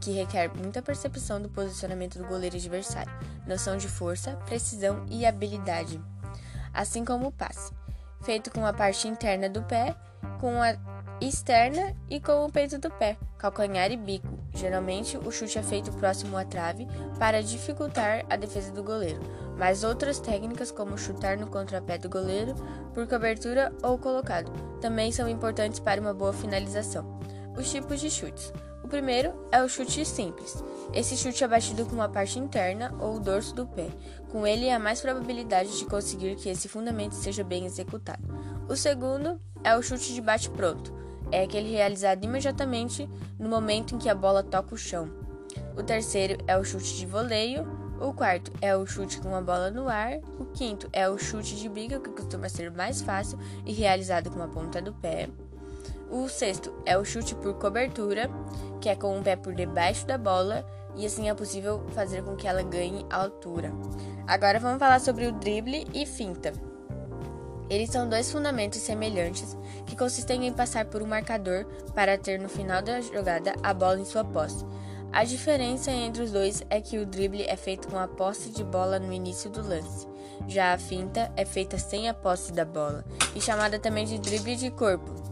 que 0.00 0.12
requer 0.12 0.50
muita 0.54 0.82
percepção 0.82 1.40
do 1.40 1.48
posicionamento 1.48 2.18
do 2.18 2.24
goleiro 2.26 2.56
adversário, 2.56 3.12
noção 3.46 3.76
de 3.76 3.88
força, 3.88 4.36
precisão 4.46 5.04
e 5.08 5.26
habilidade, 5.26 6.00
assim 6.72 7.04
como 7.04 7.28
o 7.28 7.32
passe, 7.32 7.72
feito 8.22 8.50
com 8.50 8.64
a 8.64 8.72
parte 8.72 9.08
interna 9.08 9.48
do 9.48 9.62
pé, 9.62 9.94
com 10.40 10.62
a 10.62 10.76
externa 11.20 11.94
e 12.08 12.20
com 12.20 12.44
o 12.44 12.52
peito 12.52 12.78
do 12.78 12.90
pé, 12.90 13.16
calcanhar 13.38 13.90
e 13.90 13.96
bico. 13.96 14.38
Geralmente, 14.54 15.16
o 15.16 15.30
chute 15.30 15.58
é 15.58 15.62
feito 15.62 15.92
próximo 15.92 16.36
à 16.36 16.44
trave 16.44 16.86
para 17.18 17.42
dificultar 17.42 18.24
a 18.28 18.36
defesa 18.36 18.72
do 18.72 18.82
goleiro, 18.82 19.20
mas 19.56 19.84
outras 19.84 20.18
técnicas, 20.18 20.70
como 20.70 20.98
chutar 20.98 21.36
no 21.36 21.46
contrapé 21.48 21.98
do 21.98 22.08
goleiro, 22.08 22.54
por 22.94 23.06
cobertura 23.06 23.72
ou 23.82 23.98
colocado, 23.98 24.50
também 24.80 25.12
são 25.12 25.28
importantes 25.28 25.80
para 25.80 26.00
uma 26.00 26.14
boa 26.14 26.32
finalização. 26.32 27.18
Os 27.56 27.70
tipos 27.70 28.00
de 28.00 28.10
chutes. 28.10 28.52
O 28.88 28.90
primeiro 28.90 29.34
é 29.52 29.62
o 29.62 29.68
chute 29.68 30.02
simples. 30.02 30.64
Esse 30.94 31.14
chute 31.14 31.44
é 31.44 31.46
batido 31.46 31.84
com 31.84 32.00
a 32.00 32.08
parte 32.08 32.38
interna 32.38 32.94
ou 32.98 33.16
o 33.16 33.20
dorso 33.20 33.54
do 33.54 33.66
pé. 33.66 33.90
Com 34.32 34.46
ele, 34.46 34.70
há 34.70 34.78
mais 34.78 34.98
probabilidade 34.98 35.76
de 35.76 35.84
conseguir 35.84 36.36
que 36.36 36.48
esse 36.48 36.70
fundamento 36.70 37.12
seja 37.12 37.44
bem 37.44 37.66
executado. 37.66 38.22
O 38.66 38.74
segundo 38.74 39.38
é 39.62 39.76
o 39.76 39.82
chute 39.82 40.14
de 40.14 40.22
bate-pronto. 40.22 40.90
É 41.30 41.42
aquele 41.42 41.70
realizado 41.70 42.24
imediatamente 42.24 43.06
no 43.38 43.50
momento 43.50 43.94
em 43.94 43.98
que 43.98 44.08
a 44.08 44.14
bola 44.14 44.42
toca 44.42 44.74
o 44.74 44.78
chão. 44.78 45.10
O 45.76 45.82
terceiro 45.82 46.42
é 46.46 46.56
o 46.56 46.64
chute 46.64 46.96
de 46.96 47.04
voleio. 47.04 47.68
O 48.00 48.14
quarto 48.14 48.50
é 48.62 48.74
o 48.74 48.86
chute 48.86 49.20
com 49.20 49.34
a 49.34 49.42
bola 49.42 49.70
no 49.70 49.86
ar. 49.86 50.16
O 50.40 50.46
quinto 50.46 50.88
é 50.94 51.06
o 51.06 51.18
chute 51.18 51.56
de 51.56 51.68
biga, 51.68 52.00
que 52.00 52.08
costuma 52.08 52.48
ser 52.48 52.70
mais 52.70 53.02
fácil 53.02 53.38
e 53.66 53.72
realizado 53.74 54.30
com 54.30 54.42
a 54.42 54.48
ponta 54.48 54.80
do 54.80 54.94
pé. 54.94 55.28
O 56.10 56.26
sexto 56.26 56.72
é 56.86 56.96
o 56.96 57.04
chute 57.04 57.34
por 57.34 57.54
cobertura, 57.54 58.30
que 58.80 58.88
é 58.88 58.96
com 58.96 59.18
o 59.18 59.22
pé 59.22 59.36
por 59.36 59.54
debaixo 59.54 60.06
da 60.06 60.16
bola 60.16 60.64
e 60.96 61.04
assim 61.04 61.28
é 61.28 61.34
possível 61.34 61.84
fazer 61.90 62.22
com 62.22 62.34
que 62.34 62.48
ela 62.48 62.62
ganhe 62.62 63.04
altura. 63.10 63.72
Agora 64.26 64.58
vamos 64.58 64.78
falar 64.78 65.00
sobre 65.00 65.26
o 65.26 65.32
drible 65.32 65.86
e 65.92 66.06
finta. 66.06 66.52
Eles 67.68 67.90
são 67.90 68.08
dois 68.08 68.32
fundamentos 68.32 68.80
semelhantes 68.80 69.54
que 69.84 69.94
consistem 69.94 70.46
em 70.46 70.52
passar 70.52 70.86
por 70.86 71.02
um 71.02 71.06
marcador 71.06 71.66
para 71.94 72.16
ter 72.16 72.40
no 72.40 72.48
final 72.48 72.80
da 72.80 73.02
jogada 73.02 73.54
a 73.62 73.74
bola 73.74 74.00
em 74.00 74.06
sua 74.06 74.24
posse. 74.24 74.64
A 75.12 75.24
diferença 75.24 75.90
entre 75.90 76.22
os 76.22 76.32
dois 76.32 76.62
é 76.70 76.80
que 76.80 76.98
o 76.98 77.04
drible 77.04 77.42
é 77.42 77.56
feito 77.56 77.88
com 77.88 77.98
a 77.98 78.08
posse 78.08 78.48
de 78.50 78.64
bola 78.64 78.98
no 78.98 79.12
início 79.12 79.50
do 79.50 79.66
lance. 79.66 80.06
Já 80.46 80.72
a 80.72 80.78
finta 80.78 81.30
é 81.36 81.44
feita 81.44 81.78
sem 81.78 82.08
a 82.08 82.14
posse 82.14 82.50
da 82.50 82.64
bola 82.64 83.04
e 83.34 83.40
chamada 83.42 83.78
também 83.78 84.06
de 84.06 84.18
drible 84.18 84.56
de 84.56 84.70
corpo 84.70 85.27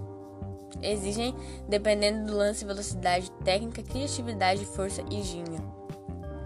exigem, 0.82 1.34
dependendo 1.68 2.26
do 2.26 2.36
lance, 2.36 2.64
velocidade, 2.64 3.30
técnica, 3.44 3.82
criatividade, 3.82 4.64
força 4.64 5.02
e 5.10 5.22
gênio. 5.22 5.76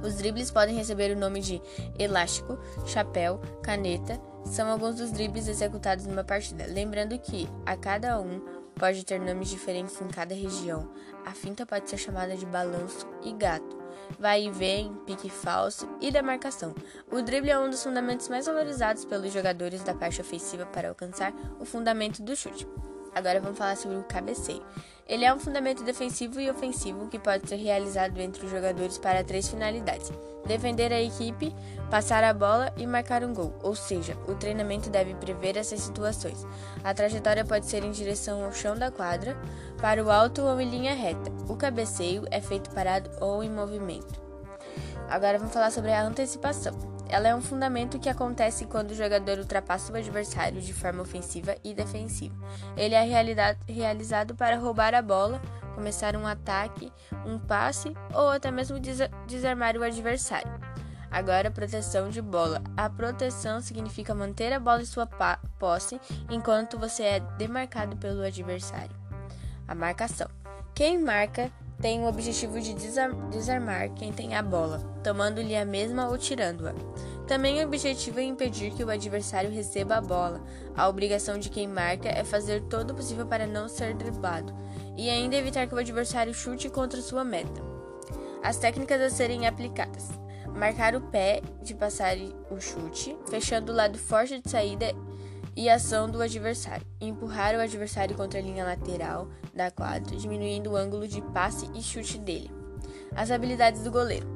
Os 0.02 0.16
dribles 0.16 0.50
podem 0.50 0.75
receber 0.75 1.14
o 1.14 1.18
nome 1.18 1.40
de 1.40 1.60
elástico, 1.99 2.58
chapéu, 2.87 3.38
caneta, 3.62 4.20
são 4.44 4.70
alguns 4.70 4.96
dos 4.96 5.12
dribles 5.12 5.46
executados 5.46 6.06
numa 6.06 6.25
partida. 6.25 6.64
Lembrando 6.66 7.18
que 7.18 7.49
a 7.66 7.76
cada 7.76 8.18
um 8.18 8.40
pode 8.75 9.04
ter 9.04 9.20
nomes 9.20 9.50
diferentes 9.50 10.00
em 10.00 10.08
cada 10.08 10.34
região. 10.34 10.90
A 11.26 11.32
finta 11.32 11.66
pode 11.66 11.90
ser 11.90 11.99
chamada 11.99 12.34
de 12.34 12.46
balanço 12.46 13.06
e 13.22 13.32
gato, 13.32 13.78
vai 14.18 14.44
e 14.44 14.50
vem, 14.50 14.94
pique 15.06 15.28
falso 15.28 15.87
e 16.00 16.10
da 16.10 16.22
marcação. 16.22 16.75
O 17.12 17.20
drible 17.20 17.50
é 17.50 17.58
um 17.58 17.68
dos 17.68 17.82
fundamentos 17.82 18.28
mais 18.28 18.46
valorizados 18.46 19.04
pelos 19.04 19.32
jogadores 19.32 19.82
da 19.82 19.94
parte 19.94 20.20
ofensiva 20.20 20.64
para 20.64 20.88
alcançar 20.88 21.34
o 21.58 21.66
fundamento 21.66 22.22
do 22.22 22.34
chute. 22.34 22.66
Agora 23.14 23.40
vamos 23.40 23.58
falar 23.58 23.76
sobre 23.76 23.96
o 23.96 24.04
cabeceio. 24.04 24.62
Ele 25.06 25.24
é 25.24 25.34
um 25.34 25.40
fundamento 25.40 25.82
defensivo 25.82 26.40
e 26.40 26.48
ofensivo 26.48 27.08
que 27.08 27.18
pode 27.18 27.48
ser 27.48 27.56
realizado 27.56 28.16
entre 28.18 28.44
os 28.44 28.50
jogadores 28.50 28.96
para 28.96 29.24
três 29.24 29.48
finalidades: 29.48 30.12
defender 30.46 30.92
a 30.92 31.00
equipe, 31.00 31.54
passar 31.90 32.22
a 32.22 32.32
bola 32.32 32.72
e 32.76 32.86
marcar 32.86 33.24
um 33.24 33.34
gol. 33.34 33.52
Ou 33.62 33.74
seja, 33.74 34.16
o 34.28 34.34
treinamento 34.34 34.88
deve 34.88 35.14
prever 35.14 35.56
essas 35.56 35.80
situações. 35.80 36.46
A 36.84 36.94
trajetória 36.94 37.44
pode 37.44 37.66
ser 37.66 37.82
em 37.82 37.90
direção 37.90 38.44
ao 38.44 38.52
chão 38.52 38.76
da 38.76 38.90
quadra, 38.90 39.36
para 39.80 40.02
o 40.04 40.10
alto 40.10 40.42
ou 40.42 40.60
em 40.60 40.70
linha 40.70 40.94
reta. 40.94 41.32
O 41.48 41.56
cabeceio 41.56 42.24
é 42.30 42.40
feito 42.40 42.70
parado 42.70 43.10
ou 43.20 43.42
em 43.42 43.50
movimento. 43.50 44.20
Agora 45.08 45.38
vamos 45.38 45.52
falar 45.52 45.72
sobre 45.72 45.92
a 45.92 46.04
antecipação. 46.04 46.89
Ela 47.10 47.28
é 47.28 47.34
um 47.34 47.40
fundamento 47.40 47.98
que 47.98 48.08
acontece 48.08 48.66
quando 48.66 48.92
o 48.92 48.94
jogador 48.94 49.38
ultrapassa 49.38 49.92
o 49.92 49.96
adversário 49.96 50.60
de 50.60 50.72
forma 50.72 51.02
ofensiva 51.02 51.56
e 51.64 51.74
defensiva. 51.74 52.34
Ele 52.76 52.94
é 52.94 53.02
realizado 53.68 54.34
para 54.36 54.56
roubar 54.56 54.94
a 54.94 55.02
bola, 55.02 55.42
começar 55.74 56.14
um 56.14 56.26
ataque, 56.26 56.92
um 57.26 57.38
passe 57.38 57.92
ou 58.14 58.30
até 58.30 58.50
mesmo 58.50 58.78
desarmar 59.26 59.76
o 59.76 59.82
adversário. 59.82 60.52
Agora, 61.10 61.50
proteção 61.50 62.08
de 62.08 62.22
bola. 62.22 62.62
A 62.76 62.88
proteção 62.88 63.60
significa 63.60 64.14
manter 64.14 64.52
a 64.52 64.60
bola 64.60 64.82
em 64.82 64.86
sua 64.86 65.08
posse 65.58 66.00
enquanto 66.30 66.78
você 66.78 67.02
é 67.02 67.20
demarcado 67.36 67.96
pelo 67.96 68.22
adversário. 68.22 68.94
A 69.66 69.74
marcação. 69.74 70.28
Quem 70.72 70.98
marca 70.98 71.50
tem 71.80 72.02
o 72.02 72.08
objetivo 72.08 72.60
de 72.60 72.75
desarmar 72.75 73.90
quem 73.94 74.12
tem 74.12 74.34
a 74.34 74.42
bola, 74.42 74.78
tomando-lhe 75.02 75.56
a 75.56 75.64
mesma 75.64 76.08
ou 76.08 76.18
tirando-a. 76.18 76.75
Também 77.26 77.62
o 77.62 77.66
objetivo 77.66 78.18
é 78.20 78.25
impedir 78.25 78.72
que 78.72 78.84
o 78.84 78.90
adversário 78.90 79.50
receba 79.50 79.96
a 79.96 80.00
bola. 80.00 80.42
A 80.76 80.88
obrigação 80.88 81.38
de 81.38 81.49
quem 81.49 81.66
marca 81.66 82.08
é 82.08 82.25
fazer 82.25 82.60
todo 82.62 82.90
o 82.90 82.94
possível 82.94 83.25
para 83.25 83.46
não 83.46 83.68
ser 83.68 83.94
driblado 83.94 84.52
e 84.96 85.08
ainda 85.08 85.37
evitar 85.37 85.66
que 85.66 85.75
o 85.75 85.78
adversário 85.78 86.34
chute 86.34 86.68
contra 86.68 87.00
sua 87.00 87.25
meta. 87.25 87.62
As 88.42 88.56
técnicas 88.56 89.00
a 89.00 89.08
serem 89.08 89.46
aplicadas: 89.46 90.08
marcar 90.49 90.94
o 90.94 91.00
pé 91.00 91.40
de 91.62 91.75
passar 91.75 92.16
o 92.50 92.60
chute, 92.60 93.16
fechando 93.28 93.72
o 93.72 93.75
lado 93.75 93.96
forte 93.96 94.40
de 94.40 94.50
saída 94.50 94.92
e 95.60 95.68
ação 95.68 96.08
do 96.08 96.22
adversário. 96.22 96.86
Empurrar 96.98 97.54
o 97.54 97.60
adversário 97.60 98.16
contra 98.16 98.38
a 98.38 98.42
linha 98.42 98.64
lateral 98.64 99.28
da 99.54 99.70
quadra, 99.70 100.16
diminuindo 100.16 100.70
o 100.70 100.76
ângulo 100.76 101.06
de 101.06 101.20
passe 101.20 101.68
e 101.74 101.82
chute 101.82 102.16
dele. 102.16 102.50
As 103.14 103.30
habilidades 103.30 103.82
do 103.82 103.90
goleiro. 103.90 104.26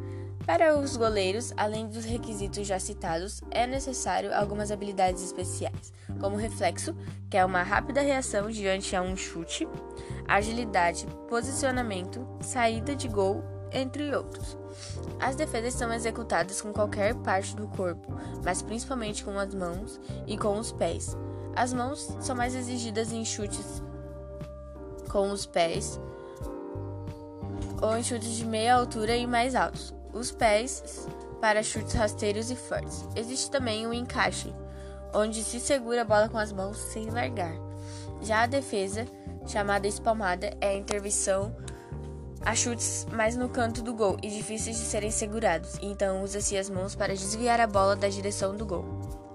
Para 0.44 0.78
os 0.78 0.98
goleiros, 0.98 1.50
além 1.56 1.88
dos 1.88 2.04
requisitos 2.04 2.66
já 2.66 2.78
citados, 2.78 3.40
é 3.50 3.66
necessário 3.66 4.34
algumas 4.34 4.70
habilidades 4.70 5.24
especiais, 5.24 5.94
como 6.20 6.36
reflexo, 6.36 6.94
que 7.30 7.38
é 7.38 7.44
uma 7.44 7.62
rápida 7.62 8.02
reação 8.02 8.50
diante 8.50 8.94
a 8.94 9.00
um 9.00 9.16
chute, 9.16 9.66
agilidade, 10.28 11.06
posicionamento, 11.26 12.28
saída 12.42 12.94
de 12.94 13.08
gol, 13.08 13.42
entre 13.72 14.14
outros. 14.14 14.56
As 15.20 15.36
defesas 15.36 15.74
são 15.74 15.92
executadas 15.92 16.60
com 16.60 16.72
qualquer 16.72 17.14
parte 17.16 17.54
do 17.56 17.68
corpo, 17.68 18.12
mas 18.44 18.62
principalmente 18.62 19.24
com 19.24 19.38
as 19.38 19.54
mãos 19.54 20.00
e 20.26 20.36
com 20.36 20.58
os 20.58 20.72
pés. 20.72 21.16
As 21.54 21.72
mãos 21.72 22.16
são 22.20 22.34
mais 22.34 22.54
exigidas 22.54 23.12
em 23.12 23.24
chutes 23.24 23.82
com 25.08 25.30
os 25.30 25.46
pés 25.46 26.00
ou 27.80 27.96
em 27.96 28.02
chutes 28.02 28.32
de 28.32 28.44
meia 28.44 28.74
altura 28.74 29.16
e 29.16 29.26
mais 29.26 29.54
altos. 29.54 29.94
Os 30.12 30.30
pés 30.32 31.06
para 31.40 31.62
chutes 31.62 31.92
rasteiros 31.92 32.50
e 32.50 32.56
fortes. 32.56 33.06
Existe 33.14 33.50
também 33.50 33.86
o 33.86 33.92
encaixe, 33.92 34.54
onde 35.12 35.44
se 35.44 35.60
segura 35.60 36.02
a 36.02 36.04
bola 36.04 36.28
com 36.28 36.38
as 36.38 36.52
mãos 36.52 36.78
sem 36.78 37.10
largar. 37.10 37.54
Já 38.22 38.42
a 38.42 38.46
defesa, 38.46 39.04
chamada 39.46 39.86
espalmada, 39.86 40.56
é 40.60 40.68
a 40.68 40.76
intervenção 40.76 41.54
Há 42.46 42.54
chutes 42.54 43.06
mais 43.10 43.36
no 43.36 43.48
canto 43.48 43.80
do 43.80 43.94
gol 43.94 44.18
e 44.22 44.28
difíceis 44.28 44.76
de 44.76 44.82
serem 44.82 45.10
segurados, 45.10 45.78
então 45.80 46.22
usa-se 46.22 46.58
as 46.58 46.68
mãos 46.68 46.94
para 46.94 47.14
desviar 47.14 47.58
a 47.58 47.66
bola 47.66 47.96
da 47.96 48.06
direção 48.06 48.54
do 48.54 48.66
gol. 48.66 48.84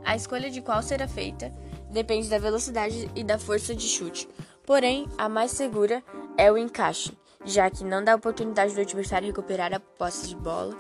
A 0.06 0.16
escolha 0.16 0.50
de 0.52 0.62
qual 0.62 0.84
será 0.84 1.08
feita 1.08 1.52
depende 1.90 2.30
da 2.30 2.38
velocidade 2.38 3.10
e 3.16 3.24
da 3.24 3.40
força 3.40 3.74
de 3.74 3.88
chute, 3.88 4.30
porém, 4.64 5.08
a 5.18 5.28
mais 5.28 5.52
segura 5.52 6.04
é 6.38 6.52
o 6.52 6.58
encaixe, 6.58 7.12
já 7.44 7.68
que 7.68 7.84
não 7.84 8.04
dá 8.04 8.14
oportunidade 8.14 8.76
do 8.76 8.82
adversário 8.82 9.28
recuperar 9.28 9.74
a 9.74 9.80
posse 9.80 10.28
de 10.28 10.36
bola, 10.36 10.78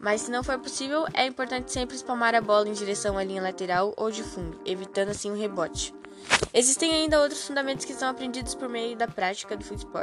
mas 0.00 0.22
se 0.22 0.32
não 0.32 0.42
for 0.42 0.58
possível, 0.58 1.06
é 1.14 1.26
importante 1.26 1.72
sempre 1.72 1.94
espalmar 1.94 2.34
a 2.34 2.40
bola 2.40 2.68
em 2.68 2.72
direção 2.72 3.16
à 3.16 3.22
linha 3.22 3.42
lateral 3.42 3.94
ou 3.96 4.10
de 4.10 4.24
fundo, 4.24 4.60
evitando 4.64 5.10
assim 5.10 5.30
o 5.30 5.36
rebote. 5.36 5.94
Existem 6.52 6.92
ainda 6.92 7.20
outros 7.20 7.46
fundamentos 7.46 7.84
que 7.84 7.92
são 7.92 8.08
aprendidos 8.08 8.54
por 8.54 8.68
meio 8.68 8.96
da 8.96 9.06
prática 9.06 9.56
do 9.56 9.64
futebol, 9.64 10.02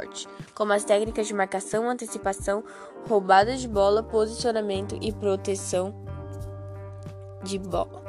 como 0.54 0.72
as 0.72 0.84
técnicas 0.84 1.26
de 1.26 1.34
marcação, 1.34 1.90
antecipação, 1.90 2.62
roubada 3.08 3.56
de 3.56 3.66
bola, 3.66 4.02
posicionamento 4.02 4.96
e 5.02 5.12
proteção 5.12 5.94
de 7.42 7.58
bola. 7.58 8.05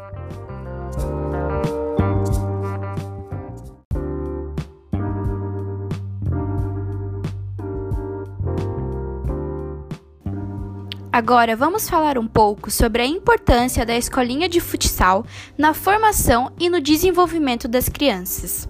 Agora 11.18 11.56
vamos 11.56 11.90
falar 11.90 12.16
um 12.16 12.28
pouco 12.28 12.70
sobre 12.70 13.02
a 13.02 13.06
importância 13.08 13.84
da 13.84 13.98
escolinha 13.98 14.48
de 14.48 14.60
futsal 14.60 15.26
na 15.58 15.74
formação 15.74 16.52
e 16.60 16.70
no 16.70 16.80
desenvolvimento 16.80 17.68
das 17.68 17.90
crianças. 17.90 18.70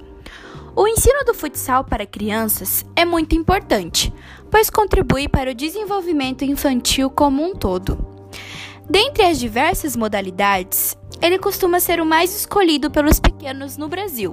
O 0.73 0.87
ensino 0.87 1.25
do 1.25 1.33
futsal 1.33 1.83
para 1.83 2.05
crianças 2.05 2.85
é 2.95 3.03
muito 3.03 3.35
importante, 3.35 4.13
pois 4.49 4.69
contribui 4.69 5.27
para 5.27 5.51
o 5.51 5.53
desenvolvimento 5.53 6.45
infantil 6.45 7.09
como 7.09 7.43
um 7.43 7.53
todo. 7.53 7.97
Dentre 8.89 9.25
as 9.25 9.37
diversas 9.37 9.97
modalidades, 9.97 10.95
ele 11.21 11.37
costuma 11.37 11.81
ser 11.81 11.99
o 11.99 12.05
mais 12.05 12.33
escolhido 12.33 12.89
pelos 12.89 13.19
pequenos 13.19 13.75
no 13.75 13.89
Brasil, 13.89 14.31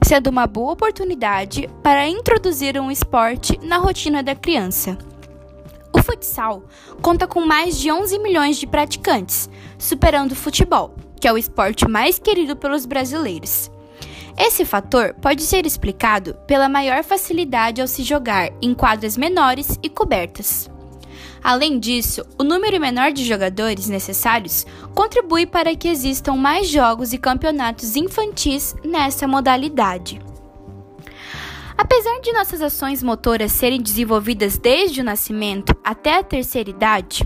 sendo 0.00 0.30
uma 0.30 0.46
boa 0.46 0.74
oportunidade 0.74 1.68
para 1.82 2.06
introduzir 2.06 2.80
um 2.80 2.88
esporte 2.88 3.58
na 3.64 3.78
rotina 3.78 4.22
da 4.22 4.36
criança. 4.36 4.96
O 5.92 6.02
futsal 6.02 6.62
conta 7.00 7.26
com 7.26 7.44
mais 7.44 7.78
de 7.78 7.90
11 7.90 8.18
milhões 8.18 8.56
de 8.56 8.66
praticantes, 8.66 9.48
superando 9.78 10.32
o 10.32 10.36
futebol, 10.36 10.94
que 11.20 11.26
é 11.26 11.32
o 11.32 11.38
esporte 11.38 11.88
mais 11.88 12.18
querido 12.18 12.56
pelos 12.56 12.86
brasileiros. 12.86 13.70
Esse 14.38 14.64
fator 14.64 15.14
pode 15.14 15.42
ser 15.42 15.66
explicado 15.66 16.34
pela 16.46 16.68
maior 16.68 17.02
facilidade 17.02 17.80
ao 17.80 17.88
se 17.88 18.04
jogar 18.04 18.50
em 18.62 18.72
quadras 18.72 19.16
menores 19.16 19.78
e 19.82 19.88
cobertas. 19.88 20.70
Além 21.42 21.78
disso, 21.78 22.24
o 22.38 22.44
número 22.44 22.80
menor 22.80 23.12
de 23.12 23.24
jogadores 23.24 23.88
necessários 23.88 24.66
contribui 24.94 25.46
para 25.46 25.74
que 25.74 25.88
existam 25.88 26.34
mais 26.34 26.68
jogos 26.68 27.12
e 27.12 27.18
campeonatos 27.18 27.96
infantis 27.96 28.74
nessa 28.84 29.26
modalidade. 29.26 30.20
Apesar 31.78 32.20
de 32.20 32.32
nossas 32.32 32.60
ações 32.60 33.04
motoras 33.04 33.52
serem 33.52 33.80
desenvolvidas 33.80 34.58
desde 34.58 35.00
o 35.00 35.04
nascimento 35.04 35.72
até 35.84 36.16
a 36.16 36.24
terceira 36.24 36.68
idade, 36.68 37.24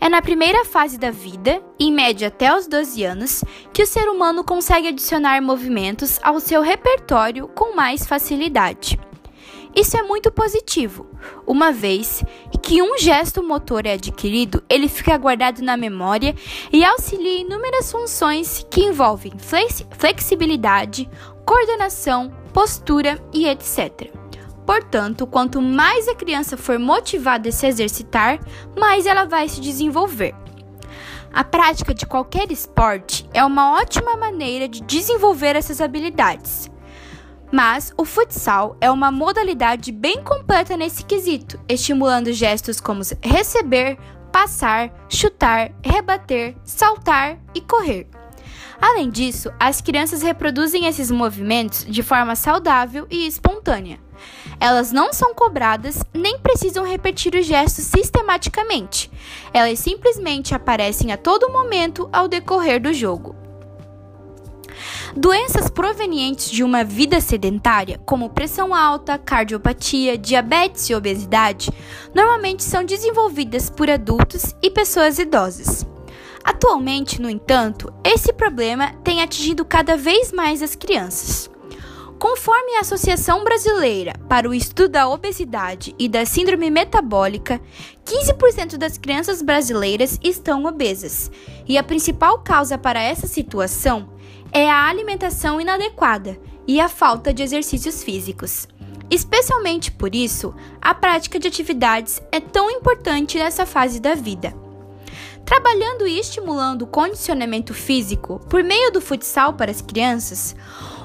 é 0.00 0.08
na 0.08 0.22
primeira 0.22 0.64
fase 0.64 0.96
da 0.96 1.10
vida, 1.10 1.62
em 1.78 1.92
média 1.92 2.28
até 2.28 2.56
os 2.56 2.66
12 2.66 3.04
anos, 3.04 3.44
que 3.70 3.82
o 3.82 3.86
ser 3.86 4.08
humano 4.08 4.42
consegue 4.42 4.88
adicionar 4.88 5.42
movimentos 5.42 6.18
ao 6.22 6.40
seu 6.40 6.62
repertório 6.62 7.46
com 7.48 7.76
mais 7.76 8.06
facilidade. 8.06 8.98
Isso 9.76 9.94
é 9.94 10.02
muito 10.02 10.32
positivo, 10.32 11.06
uma 11.46 11.70
vez 11.70 12.24
que 12.62 12.80
um 12.80 12.96
gesto 12.98 13.42
motor 13.42 13.84
é 13.84 13.92
adquirido, 13.92 14.62
ele 14.70 14.88
fica 14.88 15.18
guardado 15.18 15.60
na 15.60 15.76
memória 15.76 16.34
e 16.72 16.82
auxilia 16.82 17.40
inúmeras 17.40 17.92
funções 17.92 18.66
que 18.70 18.84
envolvem 18.84 19.32
flexibilidade, 19.98 21.08
coordenação, 21.44 22.41
postura 22.52 23.18
e 23.32 23.46
etc. 23.46 24.10
Portanto, 24.66 25.26
quanto 25.26 25.60
mais 25.60 26.06
a 26.08 26.14
criança 26.14 26.56
for 26.56 26.78
motivada 26.78 27.48
a 27.48 27.52
se 27.52 27.66
exercitar, 27.66 28.38
mais 28.78 29.06
ela 29.06 29.24
vai 29.24 29.48
se 29.48 29.60
desenvolver. 29.60 30.34
A 31.32 31.42
prática 31.42 31.94
de 31.94 32.06
qualquer 32.06 32.52
esporte 32.52 33.28
é 33.32 33.42
uma 33.42 33.72
ótima 33.80 34.16
maneira 34.16 34.68
de 34.68 34.82
desenvolver 34.82 35.56
essas 35.56 35.80
habilidades. 35.80 36.70
Mas 37.50 37.92
o 37.96 38.04
futsal 38.04 38.76
é 38.80 38.90
uma 38.90 39.10
modalidade 39.10 39.92
bem 39.92 40.22
completa 40.22 40.76
nesse 40.76 41.04
quesito, 41.04 41.58
estimulando 41.68 42.32
gestos 42.32 42.80
como 42.80 43.02
receber, 43.22 43.98
passar, 44.30 44.90
chutar, 45.08 45.72
rebater, 45.84 46.54
saltar 46.64 47.38
e 47.54 47.60
correr. 47.60 48.08
Além 48.80 49.10
disso, 49.10 49.52
as 49.58 49.80
crianças 49.80 50.22
reproduzem 50.22 50.86
esses 50.86 51.10
movimentos 51.10 51.84
de 51.84 52.02
forma 52.02 52.34
saudável 52.34 53.06
e 53.10 53.26
espontânea. 53.26 53.98
Elas 54.60 54.92
não 54.92 55.12
são 55.12 55.34
cobradas 55.34 56.02
nem 56.14 56.38
precisam 56.38 56.84
repetir 56.84 57.34
os 57.34 57.46
gestos 57.46 57.84
sistematicamente. 57.84 59.10
Elas 59.52 59.78
simplesmente 59.78 60.54
aparecem 60.54 61.12
a 61.12 61.16
todo 61.16 61.50
momento 61.50 62.08
ao 62.12 62.28
decorrer 62.28 62.80
do 62.80 62.92
jogo. 62.92 63.36
Doenças 65.14 65.68
provenientes 65.68 66.50
de 66.50 66.64
uma 66.64 66.82
vida 66.82 67.20
sedentária, 67.20 68.00
como 68.06 68.30
pressão 68.30 68.74
alta, 68.74 69.18
cardiopatia, 69.18 70.16
diabetes 70.16 70.88
e 70.88 70.94
obesidade, 70.94 71.70
normalmente 72.14 72.62
são 72.62 72.82
desenvolvidas 72.82 73.68
por 73.68 73.90
adultos 73.90 74.54
e 74.62 74.70
pessoas 74.70 75.18
idosas. 75.18 75.86
Atualmente, 76.44 77.20
no 77.20 77.30
entanto, 77.30 77.92
esse 78.04 78.32
problema 78.32 78.92
tem 79.04 79.22
atingido 79.22 79.64
cada 79.64 79.96
vez 79.96 80.32
mais 80.32 80.62
as 80.62 80.74
crianças. 80.74 81.50
Conforme 82.18 82.76
a 82.76 82.80
Associação 82.82 83.42
Brasileira 83.42 84.12
para 84.28 84.48
o 84.48 84.54
Estudo 84.54 84.90
da 84.90 85.08
Obesidade 85.08 85.92
e 85.98 86.08
da 86.08 86.24
Síndrome 86.24 86.70
Metabólica, 86.70 87.60
15% 88.04 88.76
das 88.76 88.96
crianças 88.96 89.42
brasileiras 89.42 90.20
estão 90.22 90.64
obesas, 90.64 91.32
e 91.66 91.76
a 91.76 91.82
principal 91.82 92.38
causa 92.38 92.78
para 92.78 93.02
essa 93.02 93.26
situação 93.26 94.08
é 94.52 94.70
a 94.70 94.86
alimentação 94.88 95.60
inadequada 95.60 96.38
e 96.66 96.80
a 96.80 96.88
falta 96.88 97.34
de 97.34 97.42
exercícios 97.42 98.04
físicos. 98.04 98.68
Especialmente 99.10 99.90
por 99.90 100.14
isso, 100.14 100.54
a 100.80 100.94
prática 100.94 101.38
de 101.38 101.48
atividades 101.48 102.22
é 102.30 102.38
tão 102.38 102.70
importante 102.70 103.36
nessa 103.36 103.66
fase 103.66 104.00
da 104.00 104.14
vida. 104.14 104.54
Trabalhando 105.44 106.06
e 106.06 106.18
estimulando 106.18 106.82
o 106.82 106.86
condicionamento 106.86 107.74
físico 107.74 108.40
por 108.48 108.62
meio 108.62 108.90
do 108.90 109.00
futsal 109.00 109.54
para 109.54 109.70
as 109.70 109.82
crianças, 109.82 110.54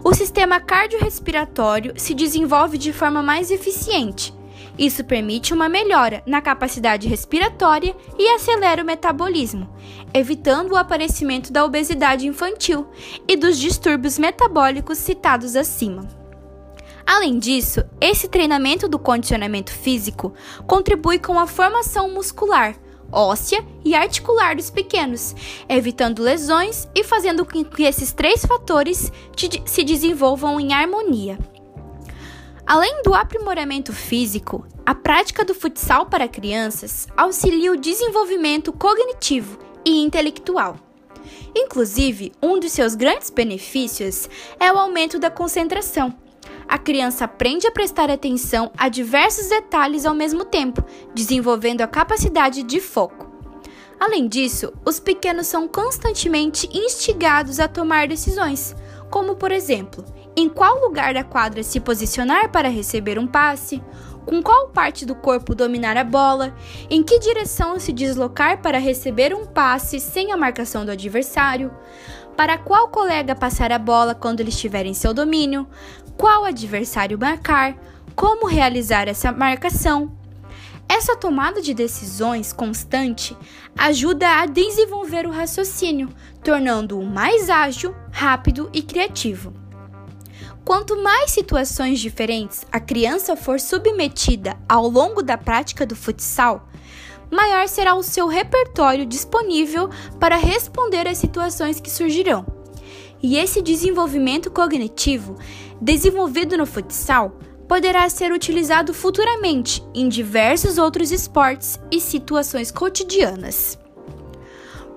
o 0.03 0.13
sistema 0.13 0.59
cardiorrespiratório 0.59 1.93
se 1.97 2.13
desenvolve 2.13 2.77
de 2.77 2.93
forma 2.93 3.21
mais 3.21 3.51
eficiente. 3.51 4.33
Isso 4.77 5.03
permite 5.03 5.53
uma 5.53 5.67
melhora 5.67 6.21
na 6.25 6.39
capacidade 6.39 7.07
respiratória 7.07 7.95
e 8.17 8.29
acelera 8.29 8.83
o 8.83 8.85
metabolismo, 8.85 9.67
evitando 10.13 10.71
o 10.71 10.77
aparecimento 10.77 11.51
da 11.51 11.65
obesidade 11.65 12.27
infantil 12.27 12.87
e 13.27 13.35
dos 13.35 13.57
distúrbios 13.57 14.19
metabólicos 14.19 14.99
citados 14.99 15.55
acima. 15.55 16.07
Além 17.05 17.39
disso, 17.39 17.83
esse 17.99 18.27
treinamento 18.27 18.87
do 18.87 18.99
condicionamento 18.99 19.71
físico 19.71 20.33
contribui 20.67 21.17
com 21.17 21.39
a 21.39 21.47
formação 21.47 22.11
muscular, 22.11 22.75
óssea 23.11 23.65
e 23.83 23.95
articular 23.95 24.55
dos 24.55 24.69
pequenos, 24.69 25.35
evitando 25.67 26.21
lesões 26.21 26.87
e 26.93 27.03
fazendo 27.03 27.45
com 27.45 27.63
que 27.63 27.83
esses 27.83 28.11
três 28.11 28.45
fatores 28.45 29.11
se 29.65 29.83
desenvolvam 29.83 30.59
em 30.59 30.73
harmonia. 30.73 31.37
Além 32.65 33.01
do 33.01 33.13
aprimoramento 33.13 33.93
físico, 33.93 34.65
a 34.85 34.93
prática 34.93 35.45
do 35.45 35.55
futsal 35.55 36.05
para 36.05 36.27
crianças 36.27 37.07
auxilia 37.15 37.71
o 37.71 37.77
desenvolvimento 37.77 38.73
cognitivo 38.73 39.57
e 39.85 40.03
intelectual. 40.03 40.75
Inclusive, 41.55 42.33
um 42.43 42.59
dos 42.59 42.71
seus 42.71 42.93
grandes 42.93 43.29
benefícios 43.29 44.29
é 44.59 44.71
o 44.71 44.77
aumento 44.77 45.17
da 45.17 45.31
concentração 45.31 46.13
a 46.67 46.77
criança 46.77 47.25
aprende 47.25 47.65
a 47.65 47.71
prestar 47.71 48.11
atenção 48.11 48.71
a 48.77 48.89
diversos 48.89 49.47
detalhes 49.47 50.05
ao 50.05 50.13
mesmo 50.13 50.43
tempo, 50.43 50.83
desenvolvendo 51.13 51.81
a 51.81 51.87
capacidade 51.87 52.63
de 52.63 52.79
foco. 52.79 53.27
Além 53.99 54.27
disso, 54.27 54.71
os 54.85 54.99
pequenos 54.99 55.47
são 55.47 55.67
constantemente 55.67 56.69
instigados 56.71 57.59
a 57.59 57.67
tomar 57.67 58.07
decisões, 58.07 58.75
como 59.09 59.35
por 59.35 59.51
exemplo, 59.51 60.03
em 60.35 60.47
qual 60.47 60.79
lugar 60.79 61.13
da 61.13 61.23
quadra 61.23 61.63
se 61.63 61.79
posicionar 61.79 62.51
para 62.51 62.69
receber 62.69 63.17
um 63.17 63.25
passe, 63.25 63.81
com 64.23 64.43
qual 64.43 64.67
parte 64.67 65.05
do 65.05 65.15
corpo 65.15 65.55
dominar 65.55 65.95
a 65.95 66.03
bola, 66.03 66.53
em 66.89 67.01
que 67.01 67.17
direção 67.17 67.79
se 67.79 67.93
deslocar 67.93 68.61
para 68.61 68.77
receber 68.77 69.33
um 69.33 69.45
passe 69.45 69.99
sem 70.01 70.33
a 70.33 70.37
marcação 70.37 70.85
do 70.85 70.91
adversário, 70.91 71.71
para 72.37 72.55
qual 72.55 72.89
colega 72.89 73.35
passar 73.35 73.71
a 73.71 73.79
bola 73.79 74.13
quando 74.13 74.39
ele 74.39 74.49
estiver 74.49 74.85
em 74.85 74.93
seu 74.93 75.11
domínio, 75.11 75.67
qual 76.15 76.45
adversário 76.45 77.17
marcar, 77.17 77.75
como 78.15 78.45
realizar 78.45 79.07
essa 79.07 79.31
marcação. 79.31 80.15
Essa 80.87 81.17
tomada 81.17 81.61
de 81.61 81.73
decisões 81.73 82.53
constante 82.53 83.35
ajuda 83.75 84.39
a 84.39 84.45
desenvolver 84.45 85.25
o 85.25 85.31
raciocínio, 85.31 86.09
tornando-o 86.43 87.03
mais 87.03 87.49
ágil, 87.49 87.93
rápido 88.11 88.69
e 88.71 88.83
criativo. 88.83 89.51
Quanto 90.63 91.01
mais 91.01 91.31
situações 91.31 91.99
diferentes 91.99 92.65
a 92.71 92.79
criança 92.79 93.35
for 93.35 93.59
submetida 93.59 94.55
ao 94.69 94.87
longo 94.87 95.23
da 95.23 95.37
prática 95.37 95.85
do 95.85 95.95
futsal, 95.95 96.69
maior 97.31 97.67
será 97.67 97.95
o 97.95 98.03
seu 98.03 98.27
repertório 98.27 99.05
disponível 99.05 99.89
para 100.19 100.37
responder 100.37 101.07
às 101.07 101.17
situações 101.17 101.79
que 101.79 101.89
surgirão. 101.89 102.45
E 103.21 103.37
esse 103.37 103.61
desenvolvimento 103.61 104.51
cognitivo 104.51 105.35
desenvolvido 105.81 106.57
no 106.57 106.65
futsal 106.65 107.37
poderá 107.67 108.09
ser 108.09 108.31
utilizado 108.31 108.93
futuramente 108.93 109.83
em 109.93 110.07
diversos 110.07 110.77
outros 110.77 111.11
esportes 111.11 111.79
e 111.91 111.99
situações 111.99 112.71
cotidianas. 112.71 113.77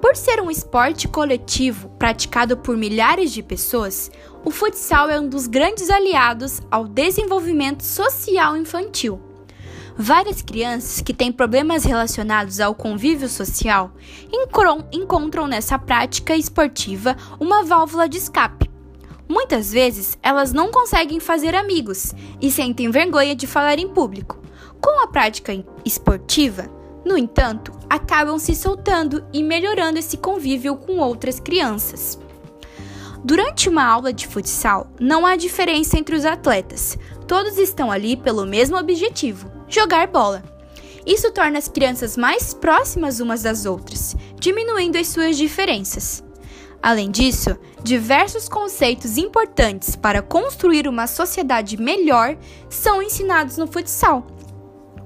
Por 0.01 0.17
ser 0.17 0.41
um 0.41 0.51
esporte 0.51 1.07
coletivo 1.07 1.91
praticado 1.99 2.57
por 2.57 2.77
milhares 2.77 3.33
de 3.33 3.43
pessoas, 3.43 4.11
o 4.45 4.51
futsal 4.51 5.11
é 5.11 5.21
um 5.21 5.29
dos 5.29 5.47
grandes 5.47 5.91
aliados 5.91 6.61
ao 6.71 6.87
desenvolvimento 6.87 7.85
social 7.85 8.57
infantil. 8.57 9.30
Várias 10.03 10.41
crianças 10.41 11.03
que 11.03 11.13
têm 11.13 11.31
problemas 11.31 11.85
relacionados 11.85 12.59
ao 12.59 12.75
convívio 12.75 13.29
social 13.29 13.93
encontram 14.91 15.47
nessa 15.47 15.79
prática 15.79 16.35
esportiva 16.35 17.15
uma 17.39 17.63
válvula 17.63 18.09
de 18.09 18.17
escape 18.17 18.71
Muitas 19.29 19.71
vezes 19.71 20.17
elas 20.23 20.55
não 20.55 20.71
conseguem 20.71 21.21
fazer 21.21 21.55
amigos 21.55 22.15
e 22.41 22.51
sentem 22.51 22.91
vergonha 22.91 23.37
de 23.37 23.47
falar 23.47 23.79
em 23.79 23.89
público. 23.91 24.41
Com 24.81 25.03
a 25.03 25.07
prática 25.07 25.53
esportiva, 25.85 26.71
no 27.05 27.19
entanto, 27.19 27.71
acabam 27.91 28.39
se 28.39 28.55
soltando 28.55 29.23
e 29.35 29.43
melhorando 29.43 29.99
esse 29.99 30.17
convívio 30.17 30.77
com 30.77 30.97
outras 30.97 31.39
crianças. 31.39 32.19
Durante 33.23 33.69
uma 33.69 33.85
aula 33.85 34.15
de 34.15 34.27
futsal, 34.27 34.91
não 34.99 35.27
há 35.27 35.37
diferença 35.37 35.99
entre 35.99 36.17
os 36.17 36.25
atletas. 36.25 36.99
Todos 37.29 37.59
estão 37.59 37.93
ali 37.93 38.17
pelo 38.17 38.47
mesmo 38.47 38.79
objetivo: 38.79 39.60
jogar 39.71 40.09
bola. 40.09 40.43
Isso 41.07 41.31
torna 41.33 41.59
as 41.59 41.69
crianças 41.69 42.17
mais 42.17 42.53
próximas 42.53 43.21
umas 43.21 43.43
das 43.43 43.65
outras, 43.65 44.17
diminuindo 44.39 44.99
as 44.99 45.09
suas 45.09 45.37
diferenças. 45.37 46.23
Além 46.83 47.11
disso, 47.11 47.59
diversos 47.83 48.49
conceitos 48.49 49.17
importantes 49.19 49.97
para 49.97 50.23
construir 50.23 50.89
uma 50.89 51.07
sociedade 51.07 51.77
melhor 51.77 52.37
são 52.69 53.03
ensinados 53.03 53.57
no 53.57 53.67
futsal. 53.67 54.27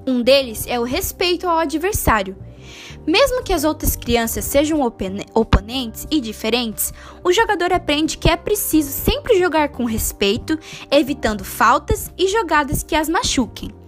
Um 0.07 0.21
deles 0.21 0.65
é 0.67 0.79
o 0.79 0.83
respeito 0.83 1.47
ao 1.47 1.57
adversário. 1.57 2.37
Mesmo 3.05 3.43
que 3.43 3.53
as 3.53 3.63
outras 3.63 3.95
crianças 3.95 4.45
sejam 4.45 4.81
oponentes 5.33 6.07
e 6.09 6.19
diferentes, 6.19 6.93
o 7.23 7.31
jogador 7.31 7.71
aprende 7.71 8.17
que 8.17 8.29
é 8.29 8.35
preciso 8.35 8.89
sempre 8.89 9.37
jogar 9.37 9.69
com 9.69 9.85
respeito, 9.85 10.57
evitando 10.89 11.43
faltas 11.43 12.11
e 12.17 12.27
jogadas 12.27 12.81
que 12.81 12.95
as 12.95 13.07
machuquem. 13.07 13.84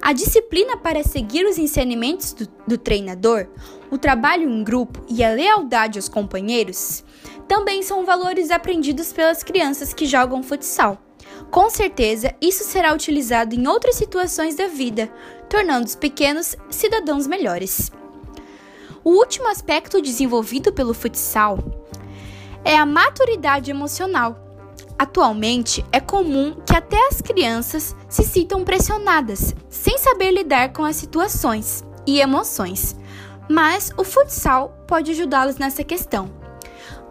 A 0.00 0.12
disciplina 0.12 0.76
para 0.76 1.02
seguir 1.02 1.44
os 1.46 1.58
ensinamentos 1.58 2.32
do, 2.32 2.48
do 2.66 2.78
treinador, 2.78 3.48
o 3.90 3.98
trabalho 3.98 4.48
em 4.48 4.62
grupo 4.62 5.04
e 5.08 5.24
a 5.24 5.30
lealdade 5.30 5.98
aos 5.98 6.08
companheiros 6.08 7.04
também 7.48 7.82
são 7.82 8.04
valores 8.04 8.50
aprendidos 8.50 9.12
pelas 9.12 9.42
crianças 9.42 9.94
que 9.94 10.06
jogam 10.06 10.42
futsal. 10.42 11.00
Com 11.50 11.70
certeza, 11.70 12.34
isso 12.40 12.64
será 12.64 12.92
utilizado 12.92 13.54
em 13.54 13.66
outras 13.66 13.96
situações 13.96 14.54
da 14.56 14.66
vida, 14.66 15.10
tornando 15.48 15.86
os 15.86 15.94
pequenos 15.94 16.56
cidadãos 16.70 17.26
melhores. 17.26 17.90
O 19.04 19.10
último 19.10 19.48
aspecto 19.48 20.02
desenvolvido 20.02 20.72
pelo 20.72 20.92
futsal 20.92 21.58
é 22.64 22.76
a 22.76 22.84
maturidade 22.84 23.70
emocional. 23.70 24.45
Atualmente, 24.98 25.84
é 25.92 26.00
comum 26.00 26.56
que 26.66 26.74
até 26.74 27.08
as 27.08 27.20
crianças 27.20 27.94
se 28.08 28.22
sintam 28.22 28.64
pressionadas, 28.64 29.54
sem 29.68 29.98
saber 29.98 30.30
lidar 30.30 30.72
com 30.72 30.84
as 30.84 30.96
situações 30.96 31.84
e 32.06 32.18
emoções, 32.18 32.96
mas 33.48 33.92
o 33.96 34.04
futsal 34.04 34.70
pode 34.86 35.10
ajudá-los 35.10 35.56
nessa 35.56 35.84
questão. 35.84 36.30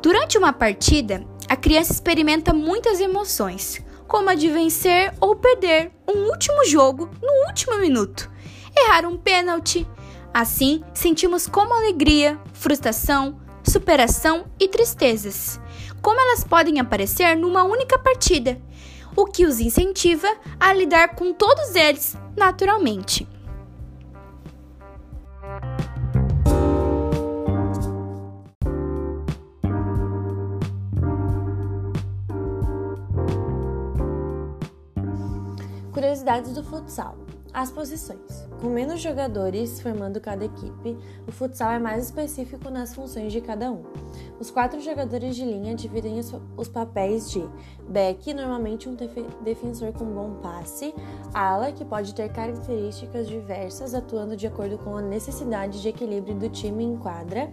Durante 0.01 0.37
uma 0.37 0.51
partida, 0.51 1.23
a 1.47 1.55
criança 1.55 1.93
experimenta 1.93 2.53
muitas 2.53 2.99
emoções, 2.99 3.83
como 4.07 4.29
a 4.29 4.35
de 4.35 4.49
vencer 4.49 5.13
ou 5.19 5.35
perder 5.35 5.91
um 6.07 6.29
último 6.29 6.65
jogo 6.65 7.09
no 7.21 7.47
último 7.47 7.77
minuto, 7.79 8.31
errar 8.75 9.05
um 9.05 9.17
pênalti. 9.17 9.87
Assim, 10.33 10.83
sentimos 10.93 11.47
como 11.47 11.73
alegria, 11.73 12.39
frustração, 12.53 13.39
superação 13.63 14.45
e 14.59 14.67
tristezas, 14.67 15.59
como 16.05 16.21
elas 16.21 16.43
podem 16.43 16.79
aparecer 16.79 17.35
numa 17.35 17.63
única 17.63 17.97
partida, 17.97 18.61
o 19.15 19.25
que 19.25 19.43
os 19.43 19.59
incentiva 19.59 20.27
a 20.59 20.71
lidar 20.71 21.15
com 21.15 21.33
todos 21.33 21.73
eles 21.73 22.15
naturalmente. 22.37 23.27
Curiosidades 35.91 36.53
do 36.53 36.63
futsal. 36.63 37.24
As 37.55 37.71
posições. 37.71 38.45
Com 38.59 38.67
menos 38.67 38.99
jogadores 38.99 39.79
formando 39.79 40.19
cada 40.19 40.43
equipe, 40.43 40.97
o 41.25 41.31
futsal 41.31 41.71
é 41.71 41.79
mais 41.79 42.03
específico 42.03 42.69
nas 42.69 42.93
funções 42.93 43.31
de 43.31 43.39
cada 43.39 43.71
um. 43.71 43.81
Os 44.37 44.51
quatro 44.51 44.81
jogadores 44.81 45.37
de 45.37 45.45
linha 45.45 45.73
dividem 45.73 46.19
os 46.57 46.67
papéis 46.67 47.31
de 47.31 47.47
back, 47.87 48.33
normalmente 48.33 48.89
um 48.89 48.97
defensor 49.41 49.93
com 49.93 50.03
bom 50.03 50.33
passe, 50.41 50.93
ala, 51.33 51.71
que 51.71 51.85
pode 51.85 52.13
ter 52.13 52.27
características 52.27 53.25
diversas, 53.25 53.93
atuando 53.93 54.35
de 54.35 54.47
acordo 54.47 54.77
com 54.77 54.97
a 54.97 55.01
necessidade 55.01 55.81
de 55.81 55.87
equilíbrio 55.87 56.35
do 56.35 56.49
time 56.49 56.83
em 56.83 56.97
quadra, 56.97 57.49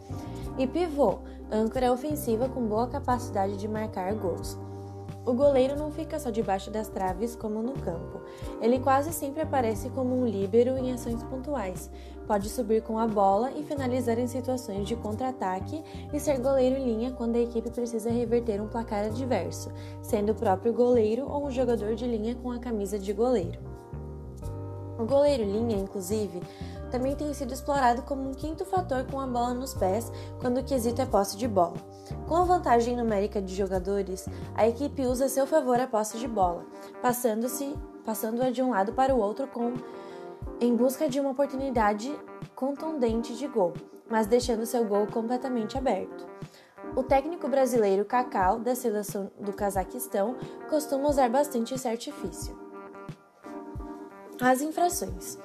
e 0.59 0.67
pivô, 0.67 1.21
âncora 1.49 1.93
ofensiva 1.93 2.49
com 2.49 2.67
boa 2.67 2.89
capacidade 2.89 3.57
de 3.57 3.69
marcar 3.69 4.13
gols. 4.15 4.59
O 5.25 5.33
goleiro 5.33 5.77
não 5.77 5.93
fica 5.93 6.19
só 6.19 6.31
debaixo 6.31 6.69
das 6.69 6.89
traves 6.89 7.37
como 7.37 7.63
no 7.63 7.75
campo. 7.75 8.21
Ele 8.61 8.81
quase 8.81 9.13
sempre 9.13 9.43
aparece 9.43 9.89
como 9.91 10.19
um 10.19 10.27
líbero 10.27 10.77
em 10.77 10.93
ações 10.93 11.23
pontuais. 11.23 11.89
Pode 12.27 12.49
subir 12.49 12.83
com 12.83 12.99
a 12.99 13.07
bola 13.07 13.53
e 13.53 13.63
finalizar 13.63 14.19
em 14.19 14.27
situações 14.27 14.87
de 14.87 14.97
contra-ataque 14.97 15.83
e 16.13 16.19
ser 16.19 16.41
goleiro 16.41 16.77
em 16.77 16.85
linha 16.85 17.13
quando 17.13 17.37
a 17.37 17.41
equipe 17.41 17.71
precisa 17.71 18.11
reverter 18.11 18.61
um 18.61 18.67
placar 18.67 19.05
adverso, 19.05 19.71
sendo 20.03 20.33
o 20.33 20.35
próprio 20.35 20.73
goleiro 20.73 21.29
ou 21.31 21.47
um 21.47 21.51
jogador 21.53 21.95
de 21.95 22.07
linha 22.07 22.35
com 22.35 22.51
a 22.51 22.59
camisa 22.59 22.99
de 22.99 23.13
goleiro. 23.13 23.61
O 24.99 25.05
goleiro 25.05 25.45
linha, 25.45 25.77
inclusive, 25.77 26.41
também 26.93 27.17
tem 27.17 27.33
sido 27.33 27.55
explorado 27.55 28.03
como 28.03 28.29
um 28.29 28.35
quinto 28.35 28.67
fator 28.67 29.05
com 29.11 29.19
a 29.19 29.27
bola 29.27 29.55
nos 29.55 29.73
pés 29.73 30.13
quando 30.39 30.59
o 30.59 30.65
quesito 30.65 31.01
é 31.01 31.07
posse 31.07 31.39
de 31.39 31.49
bola. 31.49 31.75
Com 32.29 32.37
a 32.37 32.45
vantagem 32.45 32.95
numérica 32.95 33.41
de 33.41 33.55
jogadores, 33.55 34.29
a 34.55 34.69
equipe 34.69 35.07
usa 35.07 35.25
a 35.25 35.29
seu 35.29 35.47
favor 35.47 35.81
a 35.81 35.87
posse 35.87 36.19
de 36.19 36.29
bola, 36.29 36.67
passando-se 37.01 37.75
passando-a 38.05 38.51
de 38.51 38.63
um 38.63 38.71
lado 38.71 38.93
para 38.93 39.15
o 39.15 39.19
outro 39.19 39.47
com 39.47 39.73
em 40.61 40.77
busca 40.77 41.09
de 41.09 41.19
uma 41.19 41.31
oportunidade 41.31 42.15
contundente 42.55 43.37
de 43.37 43.47
gol, 43.47 43.73
mas 44.09 44.27
deixando 44.27 44.67
seu 44.67 44.85
gol 44.85 45.07
completamente 45.07 45.79
aberto. 45.79 46.27
O 46.95 47.03
técnico 47.03 47.49
brasileiro 47.49 48.05
Cacau, 48.05 48.59
da 48.59 48.75
seleção 48.75 49.31
do 49.41 49.53
Cazaquistão, 49.53 50.37
costuma 50.69 51.09
usar 51.09 51.31
bastante 51.31 51.75
esse 51.75 51.89
artifício. 51.89 52.55
As 54.41 54.61
infrações. 54.61 55.39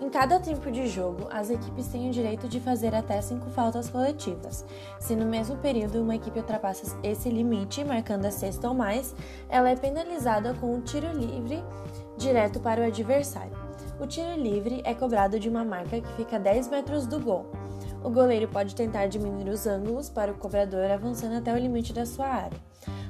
Em 0.00 0.08
cada 0.10 0.40
tempo 0.40 0.70
de 0.70 0.86
jogo, 0.88 1.28
as 1.30 1.48
equipes 1.50 1.86
têm 1.88 2.08
o 2.08 2.12
direito 2.12 2.48
de 2.48 2.60
fazer 2.60 2.94
até 2.94 3.20
cinco 3.20 3.48
faltas 3.50 3.88
coletivas. 3.88 4.64
Se 4.98 5.14
no 5.14 5.24
mesmo 5.24 5.56
período 5.56 6.02
uma 6.02 6.16
equipe 6.16 6.38
ultrapassa 6.38 6.98
esse 7.02 7.28
limite, 7.28 7.84
marcando 7.84 8.26
a 8.26 8.30
sexta 8.30 8.68
ou 8.68 8.74
mais, 8.74 9.14
ela 9.48 9.70
é 9.70 9.76
penalizada 9.76 10.54
com 10.54 10.74
um 10.74 10.80
tiro 10.80 11.12
livre 11.12 11.62
direto 12.16 12.60
para 12.60 12.80
o 12.80 12.84
adversário. 12.84 13.56
O 14.00 14.06
tiro 14.06 14.34
livre 14.34 14.82
é 14.84 14.94
cobrado 14.94 15.38
de 15.38 15.48
uma 15.48 15.64
marca 15.64 16.00
que 16.00 16.12
fica 16.14 16.36
a 16.36 16.40
10 16.40 16.68
metros 16.68 17.06
do 17.06 17.20
gol. 17.20 17.46
O 18.02 18.10
goleiro 18.10 18.48
pode 18.48 18.74
tentar 18.74 19.06
diminuir 19.06 19.48
os 19.48 19.66
ângulos 19.66 20.08
para 20.08 20.32
o 20.32 20.36
cobrador 20.36 20.90
avançando 20.90 21.36
até 21.36 21.52
o 21.52 21.58
limite 21.58 21.92
da 21.92 22.04
sua 22.04 22.26
área. 22.26 22.58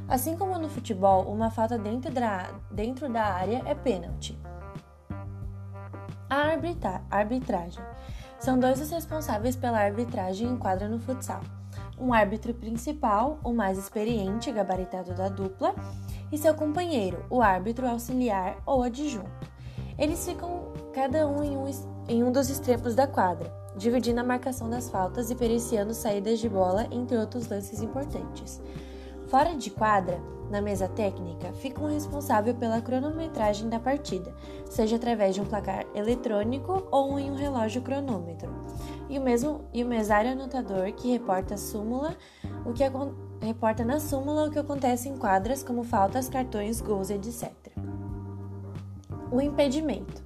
Assim 0.07 0.37
como 0.37 0.59
no 0.59 0.69
futebol, 0.69 1.25
uma 1.25 1.51
falta 1.51 1.79
dentro 1.79 2.13
da, 2.13 2.51
dentro 2.71 3.11
da 3.11 3.25
área 3.25 3.63
é 3.65 3.75
pênalti. 3.75 4.39
A 6.33 6.57
arbitragem. 7.11 7.85
São 8.41 8.59
dois 8.59 8.81
os 8.81 8.89
responsáveis 8.89 9.55
pela 9.55 9.79
arbitragem 9.79 10.49
em 10.49 10.57
quadra 10.57 10.89
no 10.89 10.99
futsal. 10.99 11.43
Um 12.01 12.11
árbitro 12.15 12.55
principal, 12.55 13.39
o 13.45 13.53
mais 13.53 13.77
experiente, 13.77 14.51
gabaritado 14.51 15.13
da 15.13 15.29
dupla, 15.29 15.75
e 16.33 16.39
seu 16.39 16.55
companheiro, 16.55 17.23
o 17.29 17.43
árbitro 17.43 17.87
auxiliar 17.87 18.57
ou 18.65 18.83
adjunto. 18.83 19.47
Eles 19.99 20.25
ficam 20.25 20.73
cada 20.95 21.29
um 21.29 21.45
em 21.45 21.55
um, 21.55 21.71
em 22.09 22.25
um 22.25 22.33
dos 22.33 22.49
extremos 22.49 22.95
da 22.95 23.07
quadra, 23.07 23.53
dividindo 23.77 24.21
a 24.21 24.25
marcação 24.25 24.71
das 24.71 24.89
faltas 24.89 25.31
e 25.31 25.35
periciando 25.35 25.93
saídas 25.93 26.39
de 26.39 26.49
bola, 26.49 26.87
entre 26.91 27.19
outros 27.19 27.47
lances 27.47 27.83
importantes. 27.83 28.59
Fora 29.33 29.57
de 29.57 29.71
quadra, 29.71 30.21
na 30.51 30.61
mesa 30.61 30.87
técnica, 30.87 31.55
fica 31.55 31.83
um 31.83 31.89
responsável 31.89 32.55
pela 32.55 32.83
cronometragem 32.83 33.67
da 33.67 33.81
partida, 33.81 34.31
seja 34.69 34.97
através 34.97 35.35
de 35.35 35.41
um 35.41 35.47
placar 35.47 35.87
eletrônico 35.95 36.87
ou 36.91 37.19
em 37.19 37.31
um 37.31 37.35
relógio 37.35 37.81
cronômetro. 37.81 38.55
E 39.09 39.19
o 39.19 39.23
mesmo 39.23 39.65
e 39.73 39.83
o 39.83 39.89
mesário 39.89 40.33
anotador 40.33 40.93
que 40.93 41.11
reporta 41.11 41.57
súmula, 41.57 42.15
o 42.67 42.75
que 42.75 42.85
reporta 43.41 43.87
na 43.87 43.99
súmula 43.99 44.49
o 44.49 44.51
que 44.51 44.59
acontece 44.59 45.09
em 45.09 45.17
quadras 45.17 45.63
como 45.63 45.83
faltas, 45.83 46.29
cartões, 46.29 46.83
gols, 46.83 47.09
etc. 47.09 47.51
O 49.31 49.41
impedimento 49.41 50.23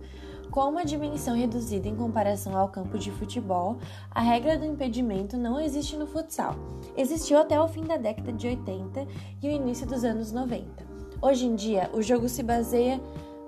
com 0.56 0.70
uma 0.70 0.86
dimensão 0.86 1.36
reduzida 1.36 1.86
em 1.86 1.94
comparação 1.94 2.56
ao 2.56 2.70
campo 2.70 2.96
de 2.96 3.10
futebol, 3.10 3.76
a 4.10 4.22
regra 4.22 4.56
do 4.56 4.64
impedimento 4.64 5.36
não 5.36 5.60
existe 5.60 5.98
no 5.98 6.06
futsal. 6.06 6.54
Existiu 6.96 7.36
até 7.36 7.60
o 7.60 7.68
fim 7.68 7.84
da 7.84 7.98
década 7.98 8.32
de 8.32 8.46
80 8.46 9.06
e 9.42 9.48
o 9.48 9.50
início 9.50 9.86
dos 9.86 10.02
anos 10.02 10.32
90. 10.32 10.66
Hoje 11.20 11.44
em 11.44 11.54
dia, 11.54 11.90
o 11.92 12.00
jogo 12.00 12.26
se 12.26 12.42
baseia 12.42 12.98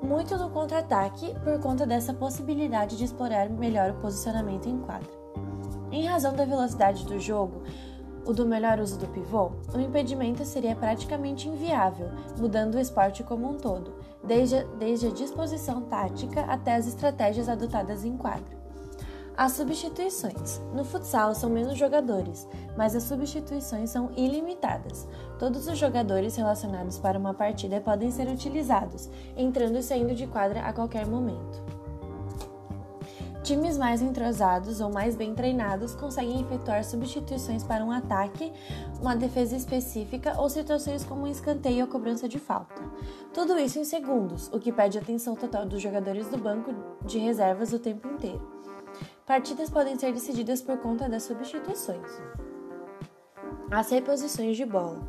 muito 0.03 0.37
no 0.37 0.51
contra-ataque 0.51 1.35
por 1.42 1.59
conta 1.61 1.87
dessa 1.87 2.12
possibilidade 2.12 2.99
de 2.99 3.05
explorar 3.05 3.49
melhor 3.49 3.92
o 3.92 4.01
posicionamento 4.03 4.68
em 4.68 4.79
quadra. 4.79 5.09
Em 5.90 6.05
razão 6.05 6.37
da 6.37 6.44
velocidade 6.44 7.07
do 7.07 7.18
jogo, 7.18 7.62
o 8.27 8.35
do 8.35 8.44
melhor 8.44 8.81
uso 8.81 8.99
do 8.99 9.07
pivô, 9.07 9.53
o 9.75 9.81
impedimento 9.81 10.44
seria 10.44 10.77
praticamente 10.77 11.49
inviável, 11.49 12.11
mudando 12.38 12.75
o 12.75 12.79
esporte 12.79 13.23
como 13.23 13.49
um 13.49 13.57
todo, 13.57 13.94
desde, 14.23 14.65
desde 14.79 15.07
a 15.07 15.11
disposição 15.11 15.83
tática 15.83 16.43
até 16.43 16.77
as 16.77 16.87
estratégias 16.87 17.49
adotadas 17.49 18.05
em 18.05 18.17
quadra. 18.17 18.59
As 19.37 19.53
substituições. 19.53 20.61
No 20.75 20.85
futsal 20.85 21.33
são 21.33 21.49
menos 21.49 21.79
jogadores, 21.79 22.49
mas 22.77 22.97
as 22.97 23.05
substituições 23.05 23.89
são 23.89 24.11
ilimitadas. 24.17 25.07
Todos 25.39 25.69
os 25.69 25.79
jogadores 25.79 26.35
relacionados 26.35 26.99
para 26.99 27.19
uma 27.19 27.33
partida 27.33 27.81
podem 27.81 28.11
ser 28.11 28.27
utilizados, 28.27 29.09
entrando 29.37 29.79
e 29.79 29.83
saindo 29.83 30.13
de 30.13 30.27
quadra 30.27 30.63
a 30.63 30.73
qualquer 30.73 31.07
momento. 31.07 31.68
Times 33.49 33.79
mais 33.79 34.03
entrosados 34.03 34.79
ou 34.79 34.93
mais 34.93 35.17
bem 35.17 35.35
treinados 35.35 35.95
conseguem 35.95 36.43
efetuar 36.43 36.85
substituições 36.85 37.65
para 37.65 37.83
um 37.83 37.91
ataque, 37.91 38.53
uma 39.01 39.17
defesa 39.17 39.57
específica 39.57 40.39
ou 40.39 40.51
situações 40.51 41.03
como 41.03 41.23
um 41.23 41.27
escanteio 41.27 41.87
ou 41.87 41.91
cobrança 41.91 42.29
de 42.29 42.39
falta. 42.39 42.75
Tudo 43.33 43.59
isso 43.59 43.79
em 43.79 43.85
segundos, 43.85 44.49
o 44.53 44.61
que 44.61 44.71
pede 44.71 44.99
atenção 44.99 45.35
total 45.35 45.65
dos 45.65 45.81
jogadores 45.81 46.29
do 46.29 46.37
banco 46.37 46.75
de 47.07 47.19
reservas 47.19 47.73
o 47.73 47.79
tempo 47.79 48.07
inteiro. 48.07 48.47
Partidas 49.25 49.71
podem 49.71 49.99
ser 49.99 50.13
decididas 50.13 50.61
por 50.61 50.77
conta 50.77 51.09
das 51.09 51.23
substituições. 51.23 52.21
As 53.71 53.89
reposições 53.89 54.59
de 54.59 54.67
bola. 54.67 55.01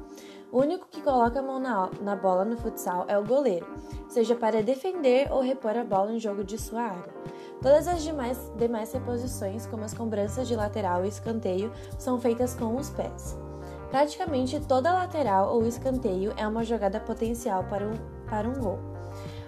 O 0.50 0.62
único 0.62 0.88
que 0.88 1.02
coloca 1.02 1.40
a 1.40 1.44
mão 1.44 1.60
na, 1.60 2.16
bola 2.16 2.46
no 2.46 2.56
futsal 2.56 3.04
é 3.10 3.20
o 3.20 3.26
goleiro, 3.26 3.68
seja 4.08 4.34
para 4.34 4.64
defender 4.64 5.30
ou 5.30 5.42
repor 5.42 5.78
a 5.78 5.84
bola 5.84 6.14
em 6.14 6.20
jogo 6.20 6.42
de 6.42 6.58
sua 6.58 6.84
área. 6.84 7.20
Todas 7.62 7.88
as 7.88 8.04
demais, 8.04 8.52
demais 8.58 8.92
reposições, 8.94 9.66
como 9.66 9.84
as 9.84 9.94
cobranças 9.94 10.48
de 10.48 10.56
lateral 10.56 11.04
e 11.04 11.10
escanteio, 11.10 11.72
são 11.98 12.20
feitas 12.20 12.56
com 12.56 12.76
os 12.76 12.90
pés. 12.90 13.38
Praticamente 13.90 14.60
toda 14.62 14.94
lateral 14.94 15.54
ou 15.54 15.66
escanteio 15.66 16.34
é 16.38 16.48
uma 16.48 16.64
jogada 16.64 17.00
potencial 17.00 17.64
para 17.66 17.86
um, 17.86 17.94
para 18.30 18.48
um 18.48 18.54
gol. 18.54 18.80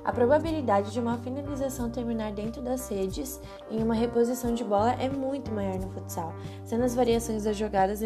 A 0.03 0.11
probabilidade 0.11 0.91
de 0.91 0.99
uma 0.99 1.19
finalização 1.19 1.89
terminar 1.89 2.31
dentro 2.33 2.61
das 2.61 2.89
redes 2.89 3.39
em 3.69 3.83
uma 3.83 3.93
reposição 3.93 4.53
de 4.53 4.63
bola 4.63 4.93
é 4.93 5.07
muito 5.07 5.51
maior 5.51 5.79
no 5.79 5.91
futsal, 5.91 6.33
sendo 6.65 6.83
as 6.83 6.95
variações 6.95 7.43
das 7.43 7.55
jogadas, 7.55 8.01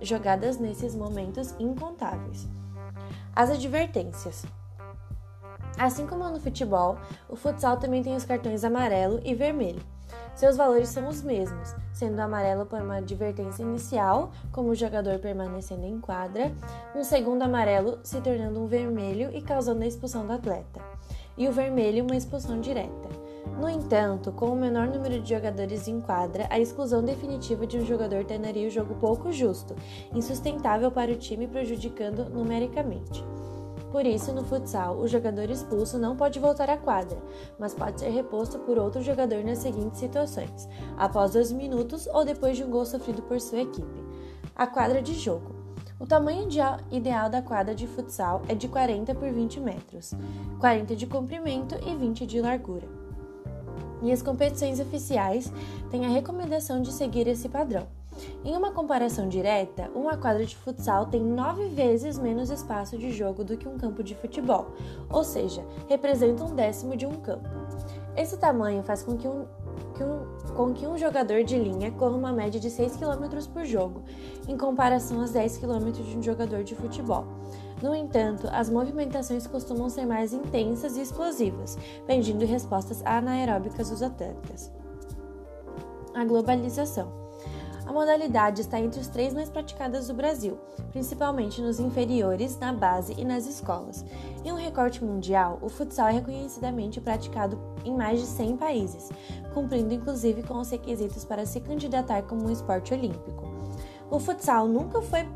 jogadas 0.00 0.58
nesses 0.58 0.94
momentos 0.94 1.54
incontáveis. 1.58 2.48
As 3.34 3.50
advertências. 3.50 4.44
Assim 5.78 6.06
como 6.06 6.28
no 6.28 6.40
futebol, 6.40 6.96
o 7.28 7.36
futsal 7.36 7.76
também 7.76 8.02
tem 8.02 8.14
os 8.14 8.24
cartões 8.24 8.64
amarelo 8.64 9.20
e 9.24 9.34
vermelho. 9.34 9.82
Seus 10.34 10.56
valores 10.56 10.88
são 10.88 11.08
os 11.08 11.22
mesmos, 11.22 11.74
sendo 11.92 12.18
amarelo 12.20 12.66
por 12.66 12.80
uma 12.82 12.96
advertência 12.96 13.62
inicial, 13.62 14.32
como 14.50 14.70
o 14.70 14.74
jogador 14.74 15.18
permanecendo 15.20 15.86
em 15.86 16.00
quadra, 16.00 16.52
um 16.94 17.04
segundo 17.04 17.42
amarelo 17.42 18.00
se 18.02 18.20
tornando 18.20 18.60
um 18.60 18.66
vermelho 18.66 19.30
e 19.32 19.40
causando 19.40 19.84
a 19.84 19.86
expulsão 19.86 20.26
do 20.26 20.32
atleta, 20.32 20.80
e 21.38 21.46
o 21.48 21.52
vermelho 21.52 22.04
uma 22.04 22.16
expulsão 22.16 22.60
direta. 22.60 23.08
No 23.60 23.68
entanto, 23.68 24.32
com 24.32 24.46
o 24.46 24.56
menor 24.56 24.88
número 24.88 25.20
de 25.20 25.28
jogadores 25.28 25.86
em 25.86 26.00
quadra, 26.00 26.48
a 26.50 26.58
exclusão 26.58 27.04
definitiva 27.04 27.64
de 27.64 27.78
um 27.78 27.86
jogador 27.86 28.24
tornaria 28.24 28.66
o 28.66 28.70
jogo 28.70 28.96
pouco 28.96 29.30
justo, 29.30 29.76
insustentável 30.12 30.90
para 30.90 31.12
o 31.12 31.16
time, 31.16 31.46
prejudicando 31.46 32.28
numericamente. 32.28 33.24
Por 33.94 34.04
isso, 34.04 34.32
no 34.32 34.42
futsal, 34.42 34.96
o 34.96 35.06
jogador 35.06 35.48
expulso 35.48 36.00
não 36.00 36.16
pode 36.16 36.40
voltar 36.40 36.68
à 36.68 36.76
quadra, 36.76 37.16
mas 37.60 37.74
pode 37.74 38.00
ser 38.00 38.08
reposto 38.08 38.58
por 38.58 38.76
outro 38.76 39.00
jogador 39.00 39.44
nas 39.44 39.58
seguintes 39.58 40.00
situações: 40.00 40.68
após 40.96 41.30
dois 41.30 41.52
minutos 41.52 42.08
ou 42.08 42.24
depois 42.24 42.56
de 42.56 42.64
um 42.64 42.70
gol 42.70 42.84
sofrido 42.84 43.22
por 43.22 43.40
sua 43.40 43.60
equipe. 43.60 44.02
A 44.56 44.66
quadra 44.66 45.00
de 45.00 45.14
jogo. 45.14 45.54
O 46.00 46.08
tamanho 46.08 46.48
ideal 46.90 47.30
da 47.30 47.40
quadra 47.40 47.72
de 47.72 47.86
futsal 47.86 48.42
é 48.48 48.54
de 48.56 48.66
40 48.66 49.14
por 49.14 49.30
20 49.30 49.60
metros, 49.60 50.12
40 50.58 50.96
de 50.96 51.06
comprimento 51.06 51.76
e 51.86 51.94
20 51.94 52.26
de 52.26 52.40
largura. 52.40 52.88
E 54.02 54.10
as 54.10 54.22
competições 54.22 54.80
oficiais 54.80 55.52
têm 55.92 56.04
a 56.04 56.08
recomendação 56.08 56.82
de 56.82 56.90
seguir 56.90 57.28
esse 57.28 57.48
padrão. 57.48 57.86
Em 58.44 58.56
uma 58.56 58.72
comparação 58.72 59.28
direta, 59.28 59.90
uma 59.94 60.16
quadra 60.16 60.44
de 60.44 60.56
futsal 60.56 61.06
tem 61.06 61.22
nove 61.22 61.68
vezes 61.68 62.18
menos 62.18 62.50
espaço 62.50 62.98
de 62.98 63.10
jogo 63.10 63.42
do 63.42 63.56
que 63.56 63.68
um 63.68 63.78
campo 63.78 64.02
de 64.02 64.14
futebol, 64.14 64.66
ou 65.10 65.24
seja, 65.24 65.64
representa 65.88 66.44
um 66.44 66.54
décimo 66.54 66.96
de 66.96 67.06
um 67.06 67.14
campo. 67.16 67.48
Esse 68.16 68.36
tamanho 68.36 68.82
faz 68.82 69.02
com 69.02 69.16
que 69.16 69.26
um, 69.26 69.44
que 69.96 70.04
um, 70.04 70.54
com 70.54 70.72
que 70.72 70.86
um 70.86 70.96
jogador 70.96 71.42
de 71.42 71.58
linha 71.58 71.90
corra 71.90 72.16
uma 72.16 72.32
média 72.32 72.60
de 72.60 72.70
6 72.70 72.96
km 72.96 73.48
por 73.52 73.64
jogo, 73.64 74.02
em 74.46 74.56
comparação 74.56 75.20
aos 75.20 75.32
10 75.32 75.58
km 75.58 75.90
de 75.90 76.16
um 76.16 76.22
jogador 76.22 76.62
de 76.62 76.74
futebol. 76.74 77.24
No 77.82 77.94
entanto, 77.94 78.48
as 78.52 78.70
movimentações 78.70 79.46
costumam 79.46 79.88
ser 79.88 80.06
mais 80.06 80.32
intensas 80.32 80.96
e 80.96 81.00
explosivas, 81.00 81.76
pedindo 82.06 82.44
respostas 82.44 83.02
anaeróbicas 83.04 83.90
dos 83.90 84.02
atletas. 84.02 84.72
A 86.14 86.24
globalização. 86.24 87.23
A 87.86 87.92
modalidade 87.92 88.62
está 88.62 88.80
entre 88.80 89.00
os 89.00 89.08
três 89.08 89.34
mais 89.34 89.50
praticadas 89.50 90.08
do 90.08 90.14
Brasil, 90.14 90.58
principalmente 90.90 91.60
nos 91.60 91.78
inferiores, 91.78 92.58
na 92.58 92.72
base 92.72 93.14
e 93.18 93.24
nas 93.24 93.46
escolas. 93.46 94.04
Em 94.44 94.50
um 94.52 94.56
recorte 94.56 95.04
mundial, 95.04 95.58
o 95.60 95.68
futsal 95.68 96.08
é 96.08 96.12
reconhecidamente 96.12 97.00
praticado 97.00 97.58
em 97.84 97.94
mais 97.94 98.20
de 98.20 98.26
100 98.26 98.56
países, 98.56 99.10
cumprindo 99.52 99.92
inclusive 99.92 100.42
com 100.42 100.58
os 100.60 100.70
requisitos 100.70 101.24
para 101.24 101.44
se 101.44 101.60
candidatar 101.60 102.22
como 102.22 102.46
um 102.46 102.50
esporte 102.50 102.94
olímpico. 102.94 103.44
O 104.10 104.18
futsal 104.18 104.66
nunca 104.66 105.02
foi 105.02 105.26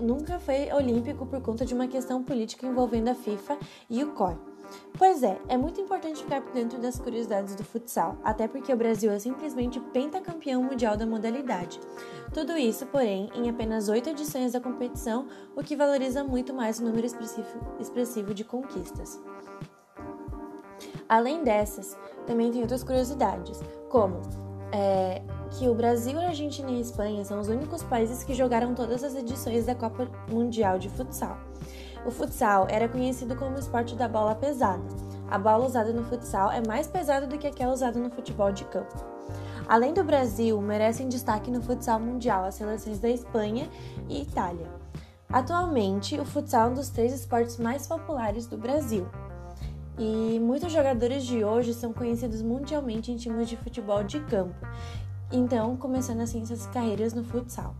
nunca 0.00 0.38
foi 0.38 0.72
olímpico 0.72 1.26
por 1.26 1.40
conta 1.40 1.66
de 1.66 1.74
uma 1.74 1.88
questão 1.88 2.22
política 2.22 2.66
envolvendo 2.66 3.08
a 3.08 3.14
FIFA 3.14 3.58
e 3.90 4.04
o 4.04 4.12
COR. 4.12 4.47
Pois 4.96 5.22
é, 5.22 5.38
é 5.48 5.56
muito 5.56 5.80
importante 5.80 6.22
ficar 6.22 6.40
por 6.40 6.52
dentro 6.52 6.78
das 6.78 6.98
curiosidades 6.98 7.54
do 7.54 7.62
futsal, 7.62 8.16
até 8.24 8.48
porque 8.48 8.72
o 8.72 8.76
Brasil 8.76 9.10
é 9.12 9.18
simplesmente 9.18 9.78
pentacampeão 9.78 10.62
mundial 10.62 10.96
da 10.96 11.06
modalidade. 11.06 11.78
Tudo 12.34 12.56
isso, 12.56 12.84
porém, 12.86 13.30
em 13.34 13.48
apenas 13.48 13.88
oito 13.88 14.10
edições 14.10 14.52
da 14.52 14.60
competição, 14.60 15.28
o 15.56 15.62
que 15.62 15.76
valoriza 15.76 16.24
muito 16.24 16.52
mais 16.52 16.80
o 16.80 16.84
número 16.84 17.06
expressivo 17.78 18.34
de 18.34 18.44
conquistas. 18.44 19.20
Além 21.08 21.42
dessas, 21.42 21.96
também 22.26 22.50
tem 22.50 22.60
outras 22.60 22.82
curiosidades, 22.82 23.60
como 23.88 24.20
é, 24.72 25.22
que 25.52 25.68
o 25.68 25.74
Brasil, 25.74 26.18
a 26.18 26.26
Argentina 26.26 26.70
e 26.70 26.76
a 26.76 26.80
Espanha 26.80 27.24
são 27.24 27.40
os 27.40 27.48
únicos 27.48 27.82
países 27.82 28.22
que 28.22 28.34
jogaram 28.34 28.74
todas 28.74 29.02
as 29.02 29.14
edições 29.14 29.64
da 29.64 29.74
Copa 29.74 30.08
Mundial 30.30 30.78
de 30.78 30.88
Futsal. 30.90 31.47
O 32.04 32.10
futsal 32.10 32.66
era 32.70 32.88
conhecido 32.88 33.36
como 33.36 33.58
esporte 33.58 33.94
da 33.94 34.08
bola 34.08 34.34
pesada. 34.34 34.82
A 35.30 35.38
bola 35.38 35.66
usada 35.66 35.92
no 35.92 36.04
futsal 36.04 36.50
é 36.50 36.66
mais 36.66 36.86
pesada 36.86 37.26
do 37.26 37.36
que 37.36 37.46
aquela 37.46 37.72
usada 37.72 37.98
no 37.98 38.10
futebol 38.10 38.50
de 38.50 38.64
campo. 38.64 38.94
Além 39.68 39.92
do 39.92 40.02
Brasil, 40.02 40.58
merecem 40.62 41.08
destaque 41.08 41.50
no 41.50 41.60
futsal 41.60 42.00
mundial 42.00 42.44
as 42.44 42.54
seleções 42.54 42.98
da 42.98 43.10
Espanha 43.10 43.68
e 44.08 44.22
Itália. 44.22 44.66
Atualmente, 45.30 46.18
o 46.18 46.24
futsal 46.24 46.68
é 46.68 46.70
um 46.70 46.74
dos 46.74 46.88
três 46.88 47.12
esportes 47.12 47.58
mais 47.58 47.86
populares 47.86 48.46
do 48.46 48.56
Brasil. 48.56 49.06
E 49.98 50.40
muitos 50.40 50.72
jogadores 50.72 51.24
de 51.24 51.44
hoje 51.44 51.74
são 51.74 51.92
conhecidos 51.92 52.40
mundialmente 52.40 53.12
em 53.12 53.16
times 53.16 53.48
de 53.48 53.56
futebol 53.56 54.02
de 54.02 54.20
campo, 54.20 54.54
então 55.30 55.76
começando 55.76 56.20
assim 56.20 56.46
suas 56.46 56.66
carreiras 56.68 57.12
no 57.12 57.24
futsal. 57.24 57.74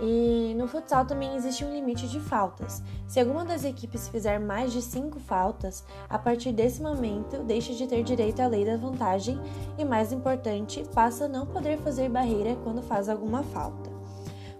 E 0.00 0.54
no 0.56 0.66
futsal 0.66 1.04
também 1.04 1.36
existe 1.36 1.64
um 1.64 1.72
limite 1.72 2.08
de 2.08 2.18
faltas. 2.18 2.82
Se 3.06 3.20
alguma 3.20 3.44
das 3.44 3.64
equipes 3.64 4.08
fizer 4.08 4.38
mais 4.38 4.72
de 4.72 4.80
5 4.80 5.20
faltas, 5.20 5.84
a 6.08 6.18
partir 6.18 6.52
desse 6.52 6.80
momento 6.82 7.42
deixa 7.44 7.74
de 7.74 7.86
ter 7.86 8.02
direito 8.02 8.40
à 8.40 8.46
lei 8.46 8.64
da 8.64 8.78
vantagem 8.78 9.38
e, 9.76 9.84
mais 9.84 10.10
importante, 10.10 10.84
passa 10.94 11.26
a 11.26 11.28
não 11.28 11.44
poder 11.44 11.78
fazer 11.78 12.08
barreira 12.08 12.56
quando 12.64 12.82
faz 12.82 13.08
alguma 13.08 13.42
falta. 13.42 13.90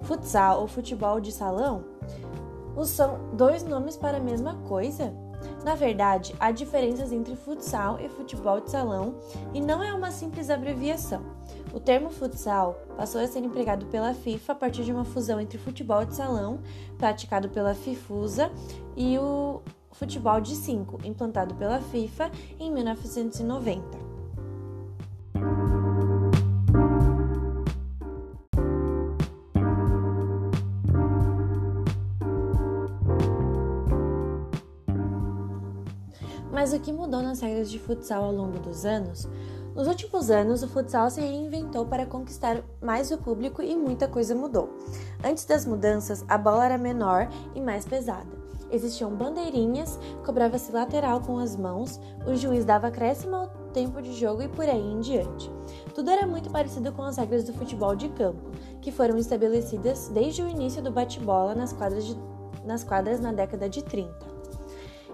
Futsal 0.03 0.61
ou 0.61 0.69
futebol 0.69 1.21
de 1.21 1.33
salão 1.33 1.85
são 2.85 3.31
dois 3.35 3.63
nomes 3.63 3.97
para 3.97 4.17
a 4.19 4.21
mesma 4.21 4.55
coisa? 4.69 5.15
Na 5.65 5.75
verdade, 5.75 6.35
há 6.41 6.51
diferenças 6.51 7.13
entre 7.13 7.37
futsal 7.37 7.99
e 8.01 8.09
futebol 8.09 8.61
de 8.61 8.71
salão 8.71 9.15
e 9.53 9.61
não 9.61 9.83
é 9.83 9.93
uma 9.93 10.11
simples 10.11 10.51
abreviação. 10.51 11.23
O 11.73 11.79
termo 11.79 12.11
futsal 12.11 12.75
passou 12.97 13.21
a 13.21 13.27
ser 13.27 13.41
empregado 13.41 13.87
pela 13.87 14.15
FIFA 14.15 14.53
a 14.53 14.57
partir 14.57 14.85
de 14.85 14.93
uma 14.93 15.05
fusão 15.05 15.41
entre 15.41 15.59
futebol 15.59 16.05
de 16.05 16.17
salão, 16.17 16.61
praticado 16.99 17.49
pela 17.49 17.75
FIFUSA, 17.75 18.51
e 18.97 19.19
o 19.19 19.61
futebol 19.93 20.41
de 20.41 20.57
5, 20.57 21.01
implantado 21.05 21.55
pela 21.55 21.81
FIFA 21.81 22.31
em 22.59 22.73
1990. 22.73 24.10
Mas 36.71 36.79
o 36.79 36.83
que 36.85 36.93
mudou 36.93 37.21
nas 37.21 37.41
regras 37.41 37.69
de 37.69 37.81
futsal 37.81 38.23
ao 38.23 38.33
longo 38.33 38.61
dos 38.61 38.85
anos 38.85 39.29
nos 39.75 39.89
últimos 39.89 40.31
anos, 40.31 40.63
o 40.63 40.69
futsal 40.69 41.11
se 41.11 41.21
reinventou 41.21 41.85
para 41.85 42.07
conquistar 42.07 42.63
mais 42.81 43.11
o 43.11 43.19
público 43.19 43.61
e 43.61 43.75
muita 43.75 44.07
coisa 44.07 44.37
mudou. 44.37 44.69
Antes 45.25 45.45
das 45.45 45.67
mudanças, 45.67 46.25
a 46.29 46.39
bola 46.39 46.67
era 46.67 46.79
menor 46.79 47.29
e 47.57 47.61
mais 47.61 47.85
pesada. 47.85 48.29
Existiam 48.71 49.11
bandeirinhas, 49.17 49.99
cobrava-se 50.25 50.71
lateral 50.71 51.21
com 51.21 51.39
as 51.39 51.57
mãos, 51.57 52.01
o 52.25 52.37
juiz 52.37 52.65
dava 52.65 52.87
acréscimo 52.87 53.35
ao 53.35 53.49
tempo 53.73 54.01
de 54.01 54.13
jogo 54.13 54.43
e 54.43 54.49
por 54.49 54.69
aí 54.69 54.93
em 54.93 55.01
diante. 55.01 55.51
Tudo 55.93 56.11
era 56.11 56.25
muito 56.25 56.51
parecido 56.51 56.93
com 56.93 57.03
as 57.03 57.17
regras 57.17 57.43
do 57.43 57.53
futebol 57.53 57.97
de 57.97 58.09
campo, 58.11 58.51
que 58.81 58.93
foram 58.93 59.19
estabelecidas 59.19 60.09
desde 60.09 60.41
o 60.41 60.49
início 60.49 60.81
do 60.81 60.93
bate-bola 60.93 61.53
nas 61.53 61.73
de, 61.73 62.17
nas 62.65 62.85
quadras 62.85 63.19
na 63.19 63.33
década 63.33 63.69
de 63.69 63.83
30. 63.83 64.30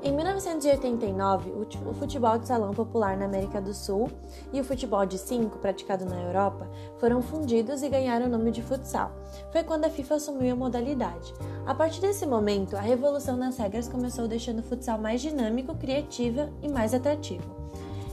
Em 0.06 0.12
1989, 0.12 1.50
o 1.84 1.92
futebol 1.92 2.38
de 2.38 2.46
salão 2.46 2.72
popular 2.72 3.16
na 3.16 3.24
América 3.24 3.60
do 3.60 3.74
Sul 3.74 4.08
e 4.52 4.60
o 4.60 4.64
futebol 4.64 5.04
de 5.04 5.18
5, 5.18 5.58
praticado 5.58 6.04
na 6.04 6.22
Europa, 6.22 6.70
foram 7.00 7.20
fundidos 7.20 7.82
e 7.82 7.88
ganharam 7.88 8.26
o 8.26 8.28
nome 8.28 8.52
de 8.52 8.62
futsal. 8.62 9.10
Foi 9.50 9.64
quando 9.64 9.84
a 9.84 9.90
FIFA 9.90 10.14
assumiu 10.14 10.52
a 10.52 10.56
modalidade. 10.56 11.34
A 11.66 11.74
partir 11.74 12.00
desse 12.00 12.24
momento, 12.24 12.76
a 12.76 12.80
revolução 12.80 13.36
nas 13.36 13.58
regras 13.58 13.88
começou 13.88 14.28
deixando 14.28 14.60
o 14.60 14.62
futsal 14.62 14.96
mais 14.96 15.20
dinâmico, 15.20 15.74
criativo 15.74 16.50
e 16.62 16.68
mais 16.68 16.94
atrativo. 16.94 17.42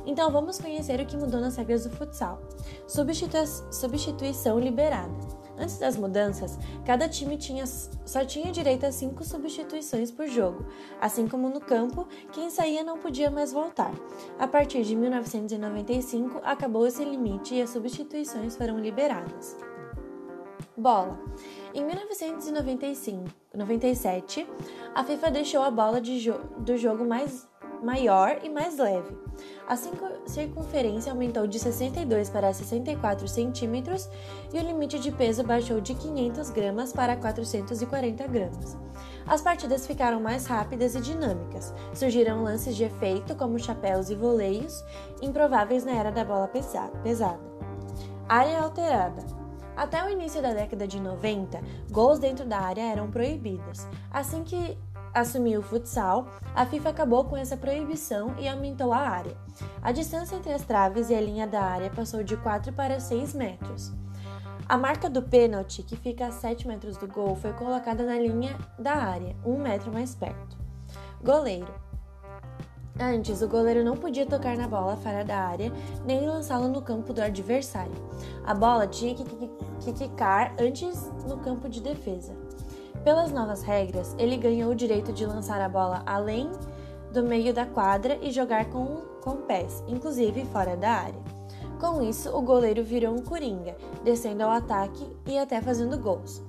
Então 0.04 0.32
vamos 0.32 0.58
conhecer 0.58 1.00
o 1.00 1.06
que 1.06 1.16
mudou 1.16 1.40
nas 1.40 1.58
regras 1.58 1.84
do 1.84 1.92
futsal. 1.92 2.42
substituição 3.70 4.60
liberada. 4.60 5.14
Antes 5.58 5.78
das 5.78 5.96
mudanças, 5.96 6.60
cada 6.86 7.08
time 7.08 7.38
tinha, 7.38 7.66
só 7.66 8.26
tinha 8.26 8.52
direito 8.52 8.86
a 8.86 8.92
cinco 8.92 9.24
substituições 9.24 10.12
por 10.12 10.28
jogo, 10.28 10.66
assim 11.00 11.28
como 11.28 11.48
no 11.48 11.62
campo, 11.62 12.08
quem 12.32 12.50
saía 12.50 12.84
não 12.84 12.98
podia 12.98 13.30
mais 13.30 13.54
voltar. 13.54 13.94
A 14.40 14.48
partir 14.48 14.84
de 14.84 14.96
1995, 14.96 16.42
acabou 16.44 16.88
esse 16.88 17.06
limite 17.06 17.54
e 17.56 17.62
as 17.62 17.70
substituições 17.70 18.56
foram 18.56 18.80
liberadas. 18.80 19.56
Bola. 20.76 21.20
Em 21.72 21.86
1997, 21.86 24.48
a 24.96 25.04
FIFA 25.04 25.30
deixou 25.30 25.62
a 25.62 25.70
bola 25.70 26.04
jo 26.04 26.34
do 26.58 26.76
jogo 26.78 27.06
mais 27.06 27.48
maior 27.84 28.40
e 28.44 28.50
mais 28.50 28.78
leve. 28.78 29.16
A 29.68 29.76
circunferência 29.76 31.12
aumentou 31.12 31.48
de 31.48 31.60
62 31.60 32.30
para 32.30 32.54
64 32.54 33.28
centímetros 33.28 34.10
e 34.54 34.58
o 34.58 34.62
limite 34.62 35.00
de 35.00 35.12
peso 35.12 35.44
baixou 35.44 35.82
de 35.82 35.94
500 35.96 36.50
gramas 36.52 36.94
para 36.94 37.16
440 37.16 38.28
gramas. 38.28 38.78
As 39.26 39.42
partidas 39.42 39.88
ficaram 39.88 40.20
mais 40.20 40.46
rápidas 40.46 40.96
e 40.96 41.02
dinâmicas. 41.02 41.74
Surgiram 41.94 42.44
lances 42.44 42.76
de 42.76 42.84
efeito, 42.84 43.36
como 43.36 43.58
chapéus 43.58 44.10
e 44.10 44.16
voleios, 44.16 44.84
improváveis 45.22 45.86
na 45.86 45.94
era 45.94 46.12
da 46.12 46.26
bola 46.26 46.48
pesada. 46.48 46.92
Área 48.28 48.62
alterada. 48.62 49.24
Até 49.76 50.04
o 50.06 50.10
início 50.10 50.42
da 50.42 50.54
década 50.54 50.88
de 50.88 51.00
90, 51.00 51.60
gols 51.90 52.20
dentro 52.20 52.46
da 52.46 52.60
área 52.60 52.84
eram 52.92 53.10
proibidos. 53.10 53.88
Assim 54.12 54.44
que 54.44 54.78
assumiu 55.14 55.60
o 55.60 55.64
futsal, 55.64 56.28
a 56.56 56.66
FIFA 56.66 56.90
acabou 56.90 57.26
com 57.26 57.38
essa 57.38 57.56
proibição 57.56 58.36
e 58.40 58.48
aumentou 58.48 58.92
a 58.92 58.98
área. 58.98 59.38
A 59.82 59.92
distância 59.92 60.36
entre 60.36 60.52
as 60.52 60.64
traves 60.64 61.10
e 61.10 61.16
a 61.16 61.22
linha 61.22 61.46
da 61.46 61.62
área 61.62 61.90
passou 61.90 62.24
de 62.24 62.36
4 62.38 62.74
para 62.74 63.00
6 63.00 63.34
metros. 63.34 63.92
A 64.68 64.78
marca 64.78 65.10
do 65.10 65.22
pênalti, 65.22 65.84
que 65.84 65.96
fica 65.96 66.28
a 66.28 66.32
7 66.32 66.68
metros 66.68 66.98
do 66.98 67.08
gol, 67.08 67.36
foi 67.36 67.54
colocada 67.54 68.04
na 68.04 68.18
linha 68.18 68.58
da 68.80 68.94
área, 68.94 69.36
1 69.46 69.58
metro 69.58 69.92
mais 69.92 70.16
perto. 70.16 70.58
Goleiro. 71.22 71.74
Antes, 73.00 73.42
o 73.42 73.48
goleiro 73.48 73.84
não 73.84 73.98
podia 73.98 74.26
tocar 74.26 74.56
na 74.56 74.68
bola 74.68 74.96
fora 74.96 75.26
da 75.26 75.38
área 75.38 75.72
nem 76.06 76.28
lançá-la 76.28 76.68
no 76.68 76.82
campo 76.82 77.12
do 77.12 77.22
adversário. 77.22 77.94
A 78.46 78.54
bola 78.54 78.88
tinha 78.88 79.16
que 79.16 79.94
quicar 79.94 80.54
antes 80.60 81.12
no 81.28 81.38
campo 81.38 81.68
de 81.68 81.82
defesa. 81.82 82.43
Pelas 83.04 83.32
novas 83.32 83.64
regras, 83.64 84.16
ele 84.18 84.38
ganhou 84.38 84.72
o 84.72 84.76
direito 84.76 85.12
de 85.12 85.26
lançar 85.26 85.60
a 85.60 85.68
bola 85.68 86.04
além 86.06 86.50
do 87.12 87.22
meio 87.22 87.54
da 87.54 87.66
quadra 87.66 88.18
e 88.22 88.32
jogar 88.32 88.70
com, 88.70 89.02
com 89.22 89.38
pés, 89.42 89.84
inclusive 89.88 90.46
fora 90.46 90.78
da 90.78 90.92
área. 90.92 91.22
Com 91.80 92.02
isso, 92.02 92.30
o 92.36 92.42
goleiro 92.42 92.82
virou 92.82 93.14
um 93.14 93.22
coringa, 93.22 93.76
descendo 94.06 94.44
ao 94.44 94.52
ataque 94.52 95.06
e 95.28 95.38
até 95.38 95.62
fazendo 95.62 96.00
gols. 96.00 96.42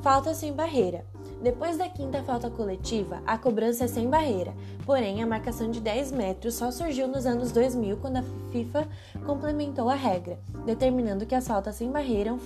Falta 0.00 0.32
sem 0.32 0.52
barreira. 0.52 1.04
Depois 1.42 1.78
da 1.78 1.88
quinta 1.88 2.22
falta 2.22 2.50
coletiva, 2.50 3.22
a 3.26 3.38
cobrança 3.38 3.84
é 3.84 3.88
sem 3.88 4.10
barreira, 4.10 4.52
porém 4.84 5.22
a 5.22 5.26
marcação 5.26 5.70
de 5.70 5.80
10 5.80 6.12
metros 6.12 6.54
só 6.54 6.70
surgiu 6.70 7.08
nos 7.08 7.24
anos 7.24 7.50
2000 7.50 7.96
quando 7.96 8.18
a 8.18 8.24
FIFA 8.52 8.86
complementou 9.24 9.88
a 9.88 9.94
regra, 9.94 10.38
determinando 10.66 11.24
que 11.24 11.34
as 11.34 11.48
faltas 11.48 11.76
sem 11.76 11.90
barreira 11.90 12.36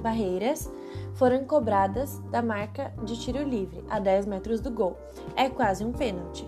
barreiras 0.00 0.70
foram 1.14 1.44
cobradas 1.44 2.20
da 2.30 2.40
marca 2.42 2.92
de 3.02 3.18
tiro 3.18 3.42
livre, 3.42 3.82
a 3.90 3.98
10 3.98 4.26
metros 4.26 4.60
do 4.60 4.70
gol. 4.70 4.96
É 5.34 5.48
quase 5.48 5.84
um 5.84 5.90
pênalti. 5.90 6.46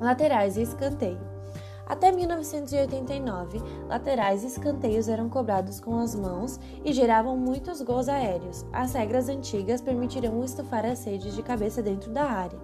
Laterais 0.00 0.56
e 0.56 0.62
escanteio. 0.62 1.31
Até 1.92 2.10
1989, 2.10 3.60
laterais 3.86 4.42
e 4.42 4.46
escanteios 4.46 5.08
eram 5.08 5.28
cobrados 5.28 5.78
com 5.78 5.98
as 5.98 6.14
mãos 6.14 6.58
e 6.82 6.90
geravam 6.90 7.36
muitos 7.36 7.82
gols 7.82 8.08
aéreos. 8.08 8.64
As 8.72 8.94
regras 8.94 9.28
antigas 9.28 9.82
permitiriam 9.82 10.42
estufar 10.42 10.86
as 10.86 11.04
redes 11.04 11.34
de 11.34 11.42
cabeça 11.42 11.82
dentro 11.82 12.10
da 12.10 12.24
área. 12.24 12.58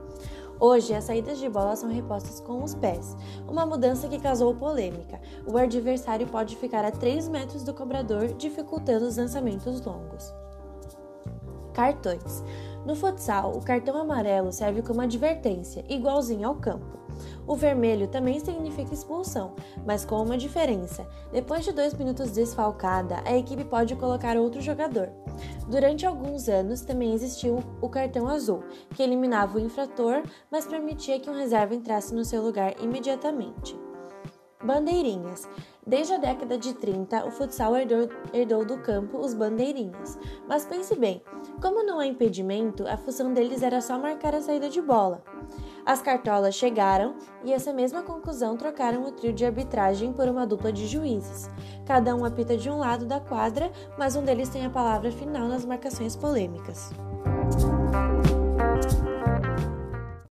Hoje, 0.58 0.94
as 0.94 1.04
saídas 1.04 1.38
de 1.38 1.46
bola 1.46 1.76
são 1.76 1.90
repostas 1.90 2.40
com 2.40 2.64
os 2.64 2.74
pés, 2.74 3.14
uma 3.46 3.66
mudança 3.66 4.08
que 4.08 4.18
causou 4.18 4.54
polêmica. 4.54 5.20
O 5.46 5.58
adversário 5.58 6.26
pode 6.26 6.56
ficar 6.56 6.82
a 6.86 6.90
3 6.90 7.28
metros 7.28 7.62
do 7.62 7.74
cobrador, 7.74 8.28
dificultando 8.28 9.04
os 9.04 9.18
lançamentos 9.18 9.84
longos. 9.84 10.32
Cartões. 11.74 12.42
No 12.86 12.96
futsal, 12.96 13.52
o 13.52 13.60
cartão 13.60 13.94
amarelo 13.94 14.50
serve 14.50 14.80
como 14.80 15.02
advertência, 15.02 15.84
igualzinho 15.86 16.48
ao 16.48 16.54
campo. 16.54 17.07
O 17.48 17.56
vermelho 17.56 18.06
também 18.06 18.38
significa 18.38 18.92
expulsão, 18.92 19.54
mas 19.86 20.04
com 20.04 20.22
uma 20.22 20.36
diferença. 20.36 21.08
Depois 21.32 21.64
de 21.64 21.72
dois 21.72 21.94
minutos 21.94 22.30
desfalcada, 22.30 23.22
a 23.24 23.34
equipe 23.34 23.64
pode 23.64 23.96
colocar 23.96 24.36
outro 24.36 24.60
jogador. 24.60 25.08
Durante 25.66 26.04
alguns 26.04 26.46
anos 26.46 26.82
também 26.82 27.14
existiu 27.14 27.64
o 27.80 27.88
cartão 27.88 28.28
azul, 28.28 28.62
que 28.94 29.02
eliminava 29.02 29.56
o 29.56 29.60
infrator, 29.60 30.22
mas 30.50 30.66
permitia 30.66 31.18
que 31.18 31.30
um 31.30 31.34
reserva 31.34 31.74
entrasse 31.74 32.14
no 32.14 32.22
seu 32.22 32.42
lugar 32.42 32.74
imediatamente. 32.82 33.74
Bandeirinhas. 34.62 35.48
Desde 35.86 36.12
a 36.12 36.18
década 36.18 36.58
de 36.58 36.74
30, 36.74 37.24
o 37.24 37.30
futsal 37.30 37.74
herdou, 37.74 38.10
herdou, 38.34 38.62
do 38.62 38.76
campo 38.78 39.16
os 39.16 39.32
bandeirinhas. 39.32 40.18
Mas 40.46 40.66
pense 40.66 40.94
bem, 40.96 41.22
como 41.62 41.82
não 41.82 41.98
há 41.98 42.06
impedimento, 42.06 42.86
a 42.86 42.98
função 42.98 43.32
deles 43.32 43.62
era 43.62 43.80
só 43.80 43.98
marcar 43.98 44.34
a 44.34 44.42
saída 44.42 44.68
de 44.68 44.82
bola. 44.82 45.22
As 45.88 46.02
cartolas 46.02 46.54
chegaram 46.54 47.14
e 47.42 47.50
essa 47.50 47.72
mesma 47.72 48.02
conclusão 48.02 48.58
trocaram 48.58 49.06
o 49.06 49.10
trio 49.10 49.32
de 49.32 49.46
arbitragem 49.46 50.12
por 50.12 50.28
uma 50.28 50.46
dupla 50.46 50.70
de 50.70 50.86
juízes. 50.86 51.48
Cada 51.86 52.14
um 52.14 52.26
apita 52.26 52.58
de 52.58 52.68
um 52.68 52.76
lado 52.76 53.06
da 53.06 53.18
quadra, 53.18 53.72
mas 53.96 54.14
um 54.14 54.22
deles 54.22 54.50
tem 54.50 54.66
a 54.66 54.70
palavra 54.70 55.10
final 55.10 55.48
nas 55.48 55.64
marcações 55.64 56.14
polêmicas. 56.14 56.90